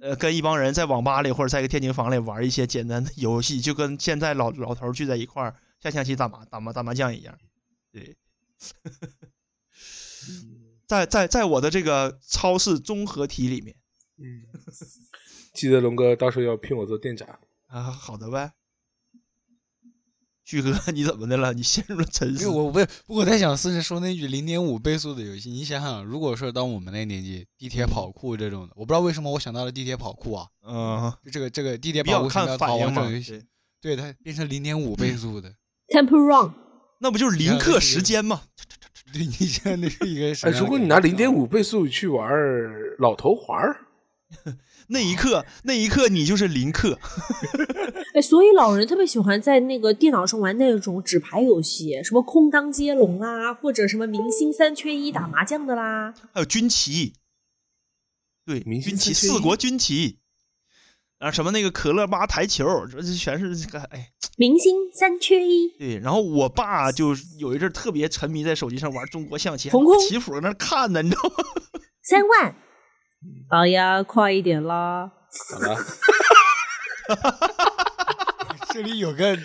[0.00, 7.36] 呃，跟一帮人在网吧里或者在一个电竞房里玩一些简单的游戏，就跟现在老老头儿聚在一块儿下象棋、打麻打麻打麻将一样。
[7.90, 8.16] 对，
[10.86, 13.74] 在在在我的这个超市综合体里面
[14.18, 14.46] 嗯，
[15.54, 17.28] 记得龙哥到时候要聘我做店长。
[17.66, 18.52] 啊，好的呗。
[20.48, 21.52] 旭哥， 你怎么的了？
[21.52, 22.48] 你陷入了沉因为思。
[22.48, 33.20] 我不是，我在想思辰说那句零点五倍速的游戏，你想想，如果说当我们那年纪，地铁跑酷这种的，我不知道为什么我想到了地铁跑酷啊，嗯，就这个这个地铁跑酷看反应嘛逃亡这种游。
[33.20, 33.44] 戏，
[33.82, 35.52] 对对它变成零点五倍速的
[35.88, 36.54] ，Temple Run，
[37.00, 38.40] 那不就是零刻时间吗？
[39.12, 42.26] 对你想那是一个什如果你拿零点五倍速去玩
[42.98, 43.76] 老头环儿，
[44.90, 46.98] 那一刻，那一刻你就是林克。
[48.14, 56.14] 哎，所以老人特别喜欢在那个电脑上玩那种纸牌游戏，什么空当接龙啊，或者什么明星三缺一打麻将的啦。
[56.32, 57.12] 还有军旗，
[58.46, 60.18] 对，明星军旗，三缺一四国军旗，
[61.18, 65.98] 啊，什么那个可乐吧台球，这这全是这个，哎，明星三缺一，对。
[65.98, 69.68] 然后我爸就有一阵特别沉迷在手机上玩中国象棋，
[70.08, 71.34] 棋谱在那看呢，你知道吗？
[72.02, 72.56] 三万。
[73.50, 75.10] 老呀，快一点啦！
[75.52, 75.76] 好了，
[78.72, 79.36] 这里有个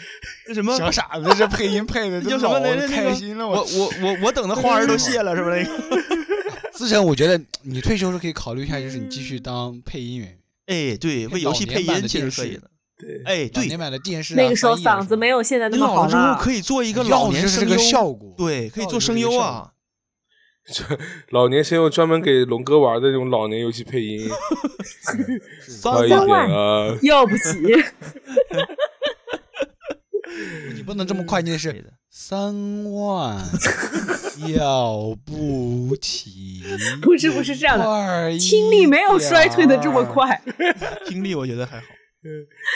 [0.47, 2.87] 那什么，小傻子，这配音配的那叫什么来着？
[2.87, 5.63] 开心了，我我我我等的花儿都谢了，是不是？
[5.63, 10.37] 那个，思辰，我觉得你退休时可以考虑一下，就是你继续当配音员，
[10.67, 12.69] 哎，对，为游戏配音其实可以的。
[12.95, 16.37] 对，哎，对老年，版的电视啊、那个时候嗓子没有现在那么好你老了之后啦。
[16.39, 19.71] 可以做一个老的就是这个年声优，效果对，可以做声优啊。
[21.31, 24.27] 老年先有专门给龙哥玩的那种老年游戏配音，
[25.84, 26.98] 快一点三万啊！
[27.02, 27.60] 要不起，
[30.73, 32.53] 你不能这么快，你得是三
[32.94, 33.38] 万，
[34.56, 36.64] 要不起。
[37.02, 40.03] 不是不是这样的，听力没有衰退的这么。
[40.06, 40.41] 快。
[41.06, 41.84] 听力我觉得还好。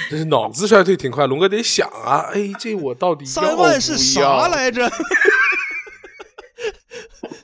[0.09, 4.49] 这是脑子衰退挺快，龙哥得想啊，哎，这我到底要三万是啥？
[4.49, 4.91] 来着？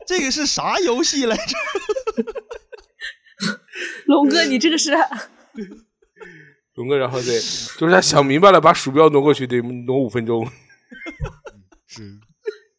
[0.05, 1.57] 这个是啥游戏来着？
[4.05, 4.91] 龙哥，你这个是
[6.75, 7.39] 龙哥，然后得
[7.77, 10.49] 就是他想明白了，把鼠标挪过去得挪五分钟。
[11.87, 12.19] 是，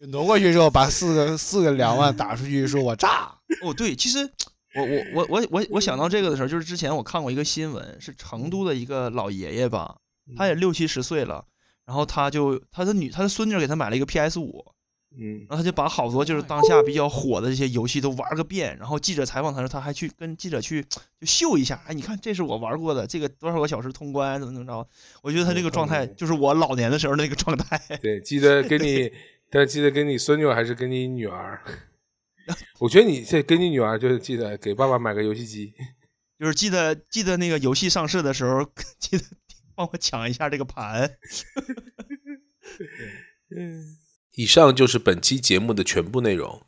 [0.08, 3.32] 挪过去之后把四个四个两万打出去，说我炸。
[3.62, 4.18] 哦，对，其实
[4.74, 9.96] 我我我我我我想到这个的时候，就是之前我看过一个新闻，是成都的一个老爷爷吧，
[10.36, 11.44] 他也六七十岁了，
[11.86, 14.73] 然后他就他的女他的孙女给他买了一个 PS 五，
[15.18, 20.82] 嗯，然后他就把好多就是当下比较火的这些游戏都玩个遍，然后记者采访他时，他还去跟记者去
[21.20, 24.88] 就秀一下，哎，你看这是我玩过的，这个多少个小时通关，怎么怎么着？
[25.22, 27.80] 我觉得他这个状态就是我老年的时候那个状态。
[28.02, 29.10] 对，记得跟你，
[29.50, 31.62] 但记得跟你孙女还是跟你女儿？
[32.78, 35.72] 我觉得你这跟你女儿就是记得给爸爸买个游戏机。
[36.38, 38.68] 就是记得记得那个游戏上市的时候，
[38.98, 39.24] 记得
[39.74, 41.16] 帮我抢一下这个盘。
[44.36, 46.62] 以上就是本期节目的全部内容。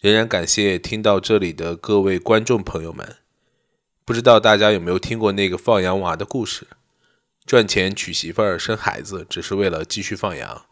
[0.00, 3.16] 仍然感谢听到这里的各位观众朋友们。
[4.04, 6.66] 不知道大家有没有听过那个放羊娃的故事？
[7.44, 10.66] 赚钱娶媳妇儿生孩子，只是为了继续放羊。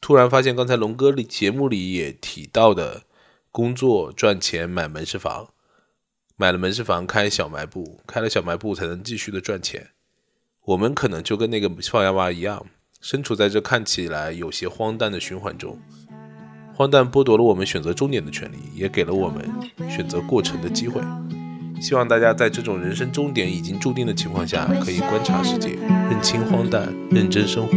[0.00, 3.04] 突然发现，刚才龙哥里节目里也提到的，
[3.50, 5.50] 工作赚钱买门市房，
[6.36, 9.90] 买了门市房开小卖部，开了小卖部才能继续的赚钱。
[10.64, 12.66] 我们可能就跟那个放羊娃一样，
[13.08, 15.78] 身处在这看起来有些荒诞的循环中。
[16.74, 19.48] 荒诞剥夺了我们选择终点的权利，也给了我们
[19.88, 21.00] 选择过程的机会。
[21.80, 25.78] 希望大家在这种人生终点已经注定的情况下，可以观察世界，
[26.10, 27.76] 认清荒诞，认真生活。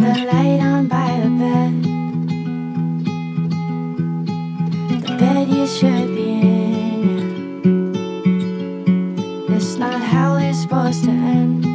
[0.00, 1.99] The light on by the bed
[5.18, 7.94] bed you should be in.
[9.48, 11.69] It's not how it's supposed to end.